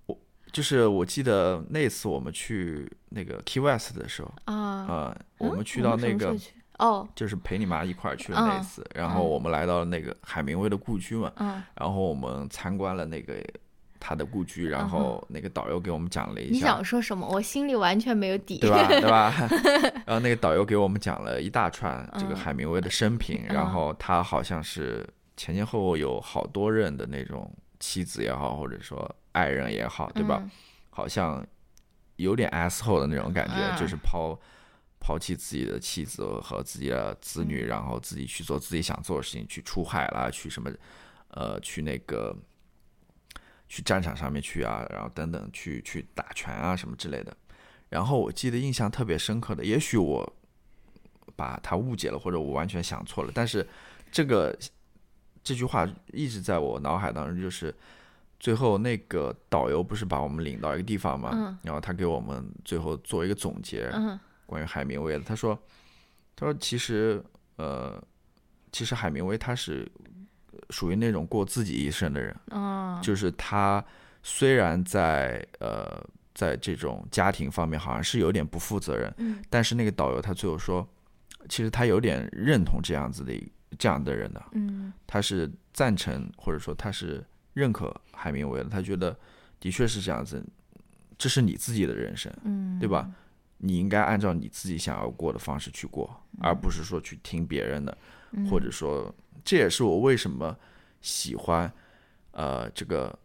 [0.06, 0.18] 我
[0.52, 6.34] 就是我记得那次我们去那个 Key West 的时候啊，呃，我们去到那个
[6.78, 13.36] 哦，就是陪你妈一块儿去的那次，然后我们来到了那个海明威的故居嘛，嗯，然后我们参观了那个。
[14.00, 16.52] 他的故居，然后那个导游给我们讲了一下。
[16.52, 17.28] 你想说什么？
[17.28, 18.88] 我心里完全没有底，对吧？
[18.88, 19.34] 对吧？
[20.08, 30.41] 然后那个导游给我们讲了一大串这个海明威的生平，然后他好像是前前后后有好多任的那种妻子也好，或者说爱人也好，对吧？
[30.89, 31.45] 好像
[32.16, 34.39] 有点 S 后的那种感觉，就是抛
[35.00, 40.72] 抛弃自己的妻子和自己的子女，然后自己去做自己想做的事情，去出海啦，去什么，
[41.32, 42.34] 呃，去那个。
[43.70, 47.38] 去战场上面去啊，然后等等去去打拳啊什么之类的。
[47.88, 50.36] 然后我记得印象特别深刻的，也许我
[51.36, 53.32] 把他误解了，或者我完全想错了。
[53.34, 53.65] 但是
[54.11, 54.57] 这个
[55.43, 57.74] 这句话一直在我脑海当中，就是
[58.39, 63.91] 最后那个导游不是把我们领到一个地方嘛，然后他给我们最后做一个总结，
[64.47, 65.20] 关于海明威的。
[65.20, 65.57] 他说，
[66.36, 67.24] 他说其实
[67.57, 68.03] 呃，
[68.72, 69.88] 其实海明威他是。
[70.70, 72.36] 属于那种过自己一生的人，
[73.01, 73.84] 就是他
[74.24, 76.01] 虽然在呃
[76.34, 80.88] 在这种家庭方面好像是有点不负责任，嗯，但是那个导游他最后说，
[81.47, 83.34] 其实他有点认同这样子的
[83.78, 89.17] 这样的人的，嗯，他是赞成或者说他是认可海明威的，他觉得
[89.59, 90.43] 的确是这样子，
[91.17, 93.09] 这是你自己的人生，嗯，对吧？
[93.61, 96.09] 你应该按照你自己想要过的方式去过，
[96.39, 97.97] 而不是说去听别人的，
[98.50, 99.14] 或者说，
[99.44, 100.56] 这也是我为什么
[101.02, 101.72] 喜欢
[102.32, 103.18] 呃这个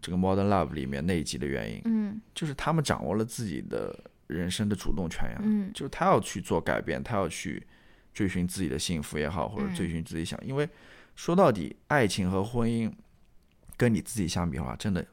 [0.00, 7.66] 这个 Modern Love 里面那一集的原因，嗯，就是他们掌握了自己的人生的主动权呀，嗯，就是他要去做改变，他要去
[8.12, 10.68] 追寻自己的幸福也好，或者追寻自己想，因为
[11.14, 12.92] 说到底，爱情和婚姻
[13.76, 15.06] 跟你自己相比的话，真的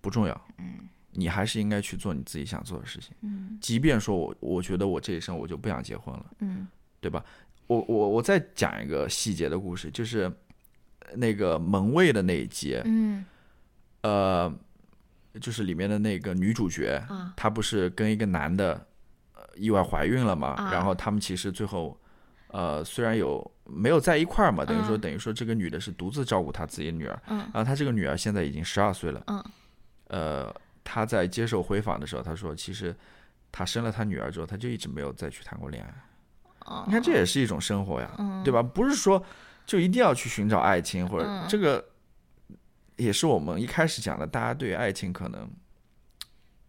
[0.00, 0.88] 不重要，嗯。
[1.14, 6.66] 你还是应该去做你自己想做的事情，嗯，即便说我我觉得我这一生我就不想结婚了，嗯，
[7.02, 7.22] 对吧？
[7.66, 10.30] 我我我再讲一个细节的故事，就是
[11.14, 13.24] 那个门卫的那一集，嗯，
[14.02, 14.52] 呃，
[15.40, 18.86] 就是里面的那个女主角，啊，她不是跟一个男的
[19.56, 20.48] 意外怀孕了嘛？
[20.48, 21.98] 啊然后他们其实最后，
[22.48, 29.44] 呃，虽然有没有在一块儿嘛，等于说嗯等于说这个女的是独自照顾她自己的女儿，嗯然后她这个女儿现在已经十二岁了，嗯，
[30.08, 30.54] 呃。
[30.84, 32.92] 他在接受回访的时候，他说：“其实
[33.52, 35.94] 他生了他女儿之后，他就一直没有再去谈过恋爱。
[36.66, 38.42] 哦，你看，这也是一种生活呀，嗯。
[38.42, 38.62] 对吧？
[38.62, 39.22] 不是说
[39.66, 41.46] 就一定要去寻找爱情，或者嗯。
[41.48, 41.84] 这个
[42.96, 45.50] 也是我们一开始讲的，大家对爱情可能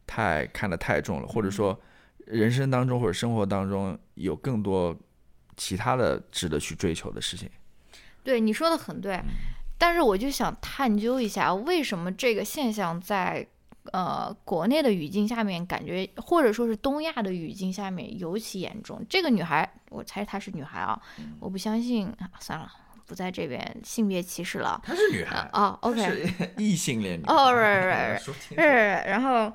[0.05, 1.79] 太看得太重了，或者说
[2.25, 4.95] 人生当中或者生活当中有更多
[5.57, 7.49] 其他的值得去追求的事情。
[8.23, 9.21] 对你说的很对，
[9.77, 13.45] 但是我就想探究一下，为什么这个现象在
[13.91, 19.05] 呃国内的语境下面，感觉或者说是东亚的语境下面尤其严重。
[19.09, 20.99] 这个女孩，我猜她是女孩啊，
[21.39, 22.71] 我不相信，啊算了，
[23.05, 24.81] 不在这边性别歧视了。
[24.83, 27.33] 她是女孩哦，OK，异性恋女孩。
[27.35, 27.51] 哦
[29.05, 29.51] 然后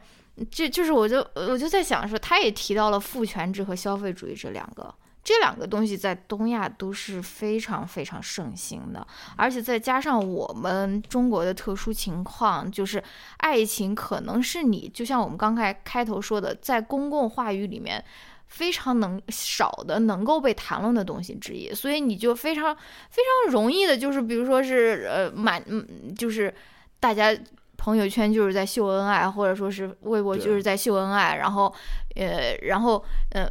[0.51, 4.95] 这就是我就我就在想说，她也提到了父权制和消费主义这两个。
[5.29, 9.07] 这两个东西在东亚都是非常非常盛行的，
[9.37, 13.03] 而且再加上我们中国的特殊情况，就是
[13.37, 18.03] 爱情可能是你就像我们刚才开头说的，在公共话语里面
[18.47, 26.55] 非常能少的能够被谈论的东西之一，所以你就非常非常容易的，就是比如说是呃满嗯就是
[26.99, 27.37] 大家。
[27.81, 31.73] 朋友圈就是在秀恩爱，或者说是微博就是在秀恩爱，然后，
[32.17, 33.49] 呃，然后，呃，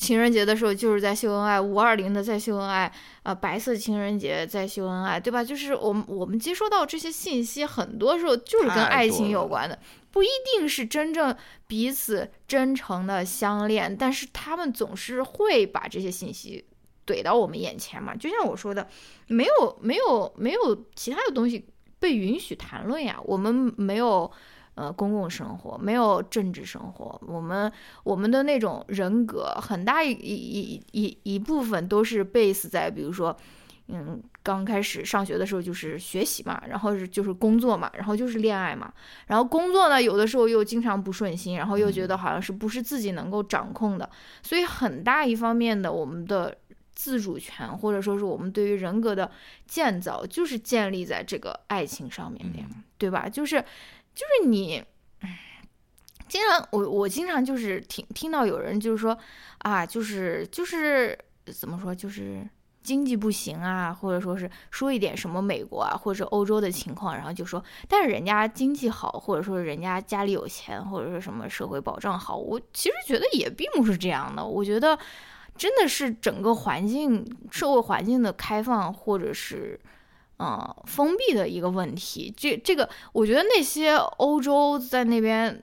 [0.00, 2.90] 情人节的时候就是在秀恩爱，五二零的在秀恩爱，
[3.22, 5.44] 呃，白色情人节在秀恩爱，对吧？
[5.44, 9.78] 就是我们我们接收到这些信息，很多时候就是跟爱情有关的，
[10.10, 11.36] 不一定是真正
[11.66, 16.64] 彼此真诚的相恋，但是他们总是会把这些信息
[17.06, 18.16] 怼到我们眼前嘛。
[18.16, 18.88] 就像我说的，
[19.26, 21.66] 没有没有没有其他的东西
[21.98, 24.32] 被允许谈论呀，我们没有。
[24.76, 27.70] 呃，公共生活没有政治生活，我们
[28.02, 33.36] 我们的那种人格很大一一一一部分都是 base 在，比如说，
[33.88, 38.90] 嗯，刚开始上学的时候就是学习嘛，然后是就是工作嘛，然后就是恋爱嘛，
[39.26, 44.08] 然后工作呢有的时候又经常不顺心，然后又觉得好像是不是自己能够掌控的，
[44.42, 46.56] 所以很大一方面的我们的
[46.94, 49.30] 自主权或者说是我们对于人格的
[49.66, 52.60] 建造，就是建立在这个爱情上面的，
[52.96, 53.28] 对吧？
[53.28, 53.62] 就是。
[54.20, 54.84] 就是你，
[56.28, 59.16] 经常我我经常就是听听到有人就是说
[59.60, 61.18] 啊，就是就是
[61.58, 62.46] 怎么说，就是
[62.82, 74.44] 经济不行啊，或者说是说一点什么美国啊或者欧洲的情况，然后就说，但是人家经济好，或者说人家家里有钱，或者说什么社会保障好，我其实觉得也并不是这样的。
[74.44, 74.98] 我觉得
[75.56, 79.80] 真的是整个环境社会环境的开放，或者是。
[80.42, 85.62] 嗯，封闭的一个问题，这这个，我觉得那些欧洲在那边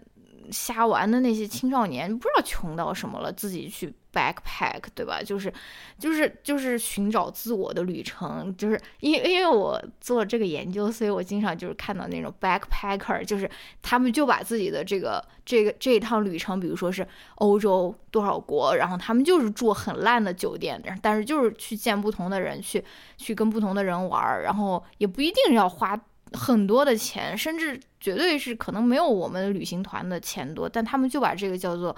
[0.51, 3.93] 瞎玩的那些青少年，不知道穷到什么了，自己去。
[4.13, 5.21] backpack 对吧？
[5.21, 5.53] 就是，
[5.99, 8.55] 就是就是寻找自我的旅程。
[8.57, 13.47] 就是因为因为我做这个研究，所以我经常就是看到那种 backpacker，就是
[13.83, 22.83] 他们就把自己的这个这个这一趟旅程，比如说是欧洲多少国，然后他们就是住很烂的酒店，但是就是去见不同的人，去
[23.17, 25.95] 去跟不同的人玩，然后也不一定要花
[26.33, 31.95] 很多的钱，甚至绝对是可能没有我们旅行团的钱多，但他们就把这个叫做。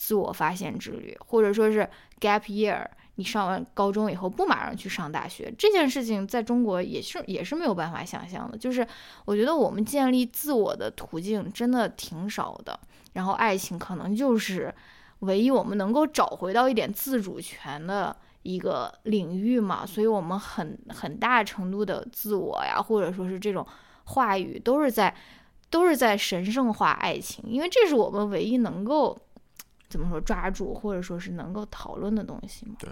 [0.00, 1.80] 自我发现之旅，或者说是
[2.20, 2.86] gap year，
[3.16, 8.56] 你上完高中以后不马上去上大学，这件事情在中国也是也是没有办法想象的。
[8.56, 8.86] 就是
[9.24, 12.78] 我觉得我们建立自我的途径真的挺少的，
[13.14, 14.72] 然后爱情可能就是
[15.18, 18.16] 唯一我们能够找回到一点自主权的
[18.48, 19.84] 一个领域嘛。
[19.86, 23.66] 所以我们很很大程度的自我呀，或者说是这种
[24.04, 25.14] 话语，都是在
[25.70, 29.18] 都是在神圣化爱情，因为这是我们唯一能够。
[29.90, 32.74] 怎么说抓住，或者说是能够讨论的东西嘛？
[32.78, 32.90] 对，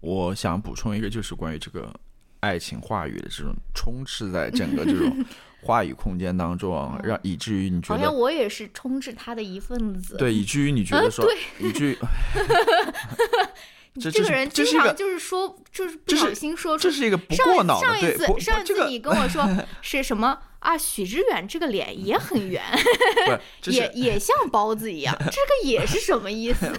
[0.00, 1.94] 我想补充一个，就是关于这个
[2.40, 5.22] 爱情话语的这种充斥在整个这种
[5.62, 10.16] 话语空间当中，让以至于你觉得好像我也是充斥他的一份子。
[10.16, 11.26] 对，以至于你觉得说，
[11.60, 11.98] 以至于。
[14.00, 16.82] 这个人经常就是说，就是不小心说出。
[16.82, 17.86] 这是一个不过脑的。
[17.86, 19.48] 上一次，上一次你跟我说
[19.82, 20.76] 是什么啊？
[20.76, 22.60] 许知远这个脸也很圆，
[23.66, 25.16] 也也像包子一样。
[25.18, 26.72] 这个也是什么意思？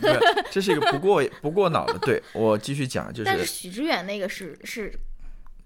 [0.51, 1.97] 这是一个不过不过脑的。
[1.99, 3.23] 对我继续讲，就是。
[3.23, 4.93] 但是许知远那个是是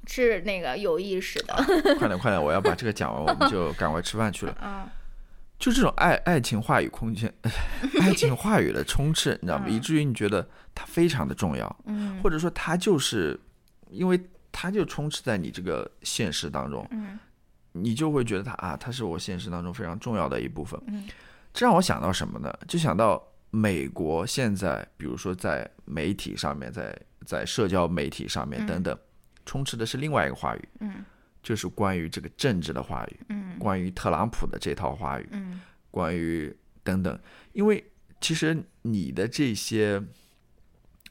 [0.05, 1.55] 是那个有意识的。
[1.97, 4.51] 快点快点，我要把这个讲完，我们就赶快吃饭去了。
[4.61, 4.88] 啊。
[5.60, 7.31] 就这种爱爱情话语空间，
[7.99, 9.68] 爱情话语的充斥，你知道吗？
[9.68, 13.38] 以至于你觉得它非常的重要，嗯，或者说它就是，
[13.90, 14.18] 因为
[14.53, 17.19] 它就充斥在你这个现实当中，嗯，
[17.73, 21.06] 你就会觉得它啊，它是我现实当中非常重要的一部分，嗯，
[21.53, 22.57] 这让我想到什么呢？
[22.65, 23.22] 就想到
[23.52, 28.98] 美国现在，比如说在媒体上面，在在社交媒体上面等等，
[29.45, 31.03] 充斥的是另外一个话语，嗯。
[31.49, 35.59] 就是关于这个政治的话语，嗯，关于特朗普的这套话语，嗯，
[35.89, 37.19] 关于等等，
[37.53, 37.84] 因为
[38.21, 39.99] 其实你的这些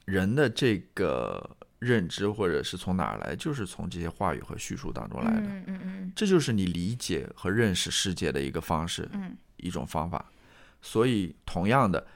[0.05, 10.25] 人的这个认知或者是从哪儿来，就是从这些话语和叙述当中来的，嗯嗯嗯，这就是你理解和认识世界的一个方式，嗯，一种方法。
[10.81, 12.07] 所以，同样的，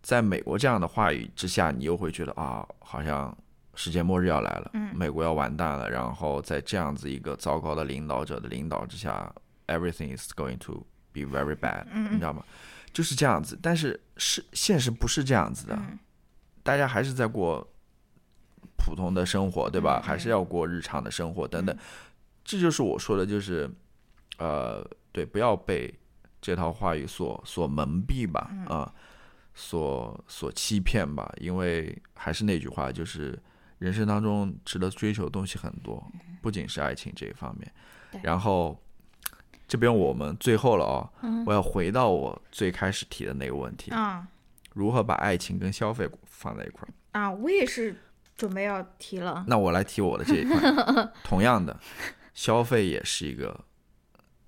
[0.00, 3.36] 在美国这样的话语之下，你又会觉得啊，好像。
[3.80, 5.88] 世界末日要来了，美国要完蛋了。
[5.88, 9.32] 然后在这样子一个糟糕的领导者的领导之下
[9.68, 12.42] ，everything is going to be very bad，你知道吗？
[12.92, 13.56] 就是这样子。
[13.62, 15.80] 但是是现实不是这样子的，
[16.64, 17.64] 大家还是在过
[18.76, 20.02] 普通的生活，对吧？
[20.04, 21.78] 还是要过日常的生活等等。
[22.44, 23.70] 这就是我说的，就是
[24.38, 25.96] 呃，对，不要被
[26.42, 28.92] 这套话语所所蒙蔽吧，啊，
[29.54, 31.32] 所所欺骗吧。
[31.38, 33.40] 因为还是那句话，就是。
[33.78, 36.04] 人生当中值得追求的东西很多，
[36.42, 37.72] 不仅是爱情这一方面。
[38.22, 38.80] 然后
[39.66, 41.10] 这边我们最后了哦，
[41.46, 44.26] 我要回到我最开始提的那个问题啊，
[44.72, 47.30] 如何把爱情跟消费放在一块儿啊？
[47.30, 47.94] 我也是
[48.34, 49.44] 准备要提了。
[49.46, 50.58] 那我来提我的这一块。
[51.22, 51.78] 同样的，
[52.34, 53.64] 消费也是一个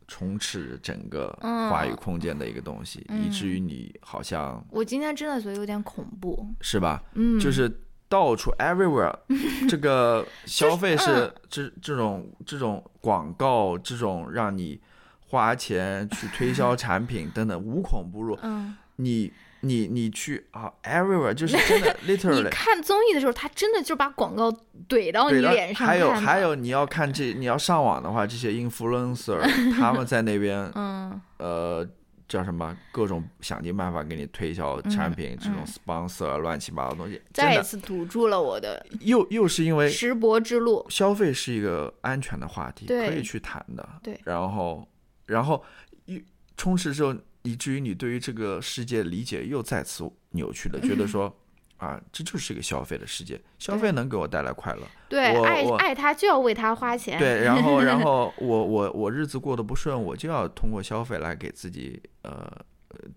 [0.08, 1.28] 充斥整个
[1.70, 7.02] 话语空间的一个东西，以至于你好像我今天真的觉得有点恐怖，是吧？
[7.14, 7.80] 嗯，就是。
[8.10, 9.14] 到处 everywhere，
[9.70, 14.80] 这个消费是这这种这种广告，这种让你
[15.28, 18.36] 花钱去推销产品等等，无孔不入。
[18.42, 22.42] 嗯，你你你去啊，everywhere 就是真的 literally。
[22.42, 24.50] 你看综艺的时候，他真的就把广告
[24.88, 25.86] 怼到你脸上。
[25.86, 29.40] 还有还有，你要看这你要上网的话，这些 influencer
[29.78, 31.88] 他们在那边，嗯呃。
[32.30, 32.74] 叫什么？
[32.92, 38.86] 各种想尽办法给你推销产品，这种 sponsor 乱七八糟东西，再一次堵住了我的。
[39.00, 43.86] 又又是因为石博之路，消费是一个安全的话题，可以去谈的。
[44.00, 44.88] 对，然后，
[45.26, 45.64] 然后
[46.04, 46.16] 又
[46.56, 47.12] 充斥之后，
[47.42, 51.36] 以至于你对于这个世界理解又再次扭曲了，觉得 说。
[51.80, 54.82] 啊，这就是一个消费的世界，消费能给我带来快乐。
[55.08, 57.18] 对，爱爱他就要为他花钱。
[57.18, 62.46] 对，然后然后 我我我日子过得不顺，我就要通过消费来给自己呃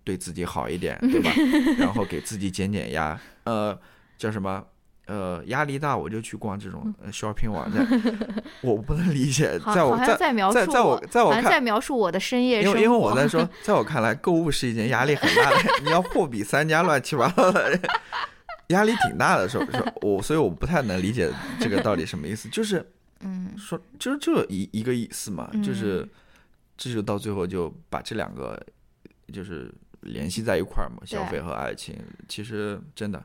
[0.02, 1.30] 对自己好一点，对吧？
[1.78, 3.20] 然后给自己减减压。
[3.44, 3.78] 呃，
[4.16, 4.64] 叫什么？
[5.06, 7.86] 呃，压力大我就去逛这种 shopping 网站。
[8.62, 17.78] 我不能理解，在我在在在我在我看在描述我的深夜因为因为我在说，在我看来，购物是一件压力很大的，你要货比三家，乱七八糟的。
[18.68, 21.30] 压力挺大的，是是， 我所以我不太能理解
[21.60, 22.84] 这个到底什么意思，就是，
[23.20, 26.08] 嗯，说就是就一一个意思嘛，就是
[26.76, 28.58] 这就到最后就把这两个
[29.32, 29.70] 就是
[30.00, 31.94] 联系在一块儿嘛，消费和爱情，
[32.28, 33.22] 其实真的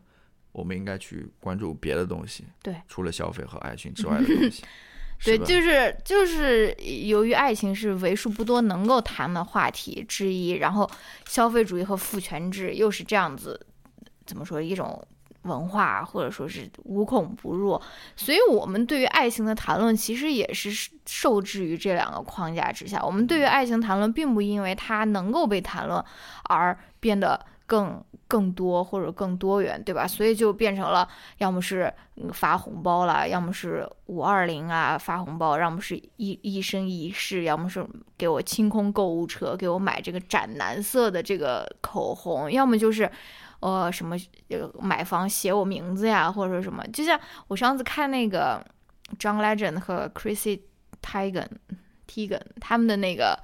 [0.51, 4.63] 我们应该去关注别的东西，对，除了消费和爱情之外的东西，
[5.23, 6.73] 对，就是就是
[7.07, 10.89] 由于爱情是为数不多能够谈的话题之一，然后
[11.27, 13.65] 消费主义和父权制又是这样子，
[14.25, 15.01] 怎么说一种。
[15.43, 17.79] 文化或者说是无孔不入，
[18.15, 20.69] 所以我们对于爱情的谈论其实也是
[21.05, 23.01] 受制于这两个框架之下。
[23.01, 26.03] 我们对于爱情谈论，并不因为它能够被谈论
[26.43, 30.05] 而变得更更多或者更多元，对吧？
[30.05, 31.07] 所以就变成了
[31.37, 31.91] 要么是
[32.33, 37.87] 发红包了，要么是五二零啊发红包，要么是一一生一世，要么是
[38.17, 43.09] 给我清空购物车，给我买这个斩蓝色的这个口红，要么就是。
[43.59, 44.15] 呃，什么，
[44.79, 46.83] 买房写我名字呀，或者说什么？
[46.93, 48.63] 就像我上次看那个
[49.17, 50.61] John Legend 和 Chrissy
[51.01, 51.47] Teigen
[52.07, 53.37] Teigen 他们的那个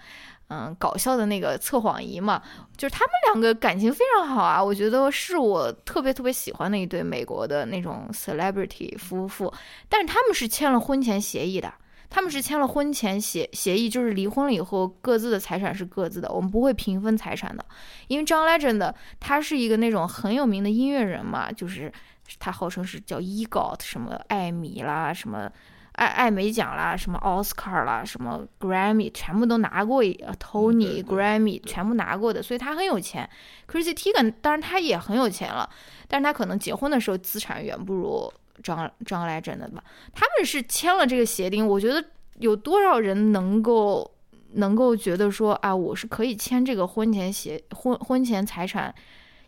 [0.48, 2.42] 嗯，搞笑的那个测谎仪嘛，
[2.78, 9.52] 就是他们两个感情非常好啊，我觉得是我特别特别喜欢的一对美国的那种 celebrity 夫妇，
[9.90, 11.74] 但是他们是签了婚前协议的，
[12.10, 17.66] 他们是签了婚前协协议，就是离婚了以后各自的财产是各自的，我们不会平分财产的，
[18.08, 21.92] 因为 John Legend 他是一个那种很有名的音乐人嘛，就是
[22.40, 25.50] 他号称是叫 EGOT 什么艾米啦什么。
[25.96, 33.30] 艾艾美奖啦，什么奥斯卡啦，什么 Grammy，全部都拿过，Tony Grammy 全部拿过的，所以他很有钱。
[33.66, 35.70] Chrissy Teigen 当然他也很有钱了，
[36.10, 38.30] 但是他可能结婚的时候资产远不如
[38.64, 39.84] 张张来真的吧。
[40.14, 42.04] 他们是签了这个协定，我觉得
[42.40, 44.10] 有多少人能够
[44.54, 48.94] 能够觉得说啊，我是可以签这个婚前协婚婚前财产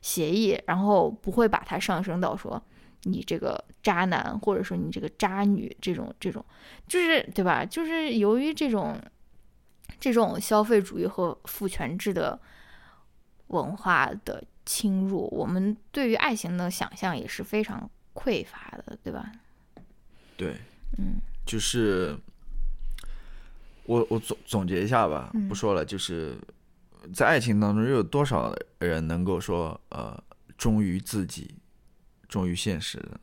[0.02, 2.62] 协议，然后不会把它上升到说。
[3.04, 6.44] 你这个渣男，或者说你这个渣女，这种这种，
[6.90, 7.64] 就是对吧？
[7.64, 9.00] 就是由于这种
[9.98, 12.38] 这种消费主义和父权制的
[13.48, 19.32] 文化的侵入，我们对于爱情的想象也是非常匮乏的，对吧？
[20.36, 20.58] 对，
[20.98, 22.18] 嗯，就是
[23.86, 26.36] 我我总总结一下吧，不说了，就是
[27.14, 30.22] 在爱情当中，又有多少人能够说呃
[30.58, 31.54] 忠于自己？
[32.28, 33.20] 忠于现实的，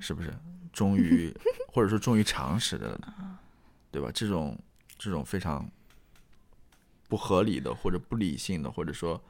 [0.00, 0.34] 是不是？
[0.72, 1.32] 忠于
[1.72, 2.98] 或者说忠于常识的，
[3.92, 4.10] 对吧？
[4.12, 4.58] 这种
[4.98, 5.68] 这种非常
[7.08, 9.20] 不合理的，或者不理性的，或者说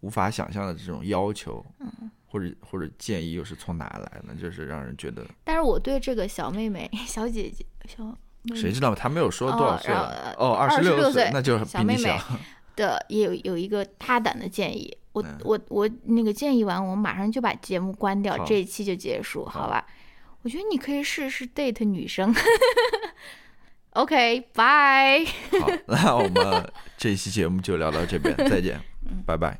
[0.00, 4.34] 无法想象的这种要求，嗯或者或者建议，又是从哪来呢？
[4.40, 5.24] 就是让人觉得。
[5.44, 8.16] 但是我对这个小妹妹、 小姐姐、小
[8.54, 8.94] 谁知道？
[8.94, 9.94] 她没有说多少岁
[10.36, 12.18] 哦，二十六岁，那就小妹妹
[12.76, 14.94] 的也有有一个大胆的建议。
[15.12, 19.86] 我我我那个建议完，我们马上就把节目关掉，这一期就结束，好吧？
[20.42, 22.34] 我觉得你可以试试 date 女生。
[23.90, 25.24] OK，拜。
[25.24, 28.78] 好，那我们这一期节目就聊到这边，再见，
[29.24, 29.54] 拜拜。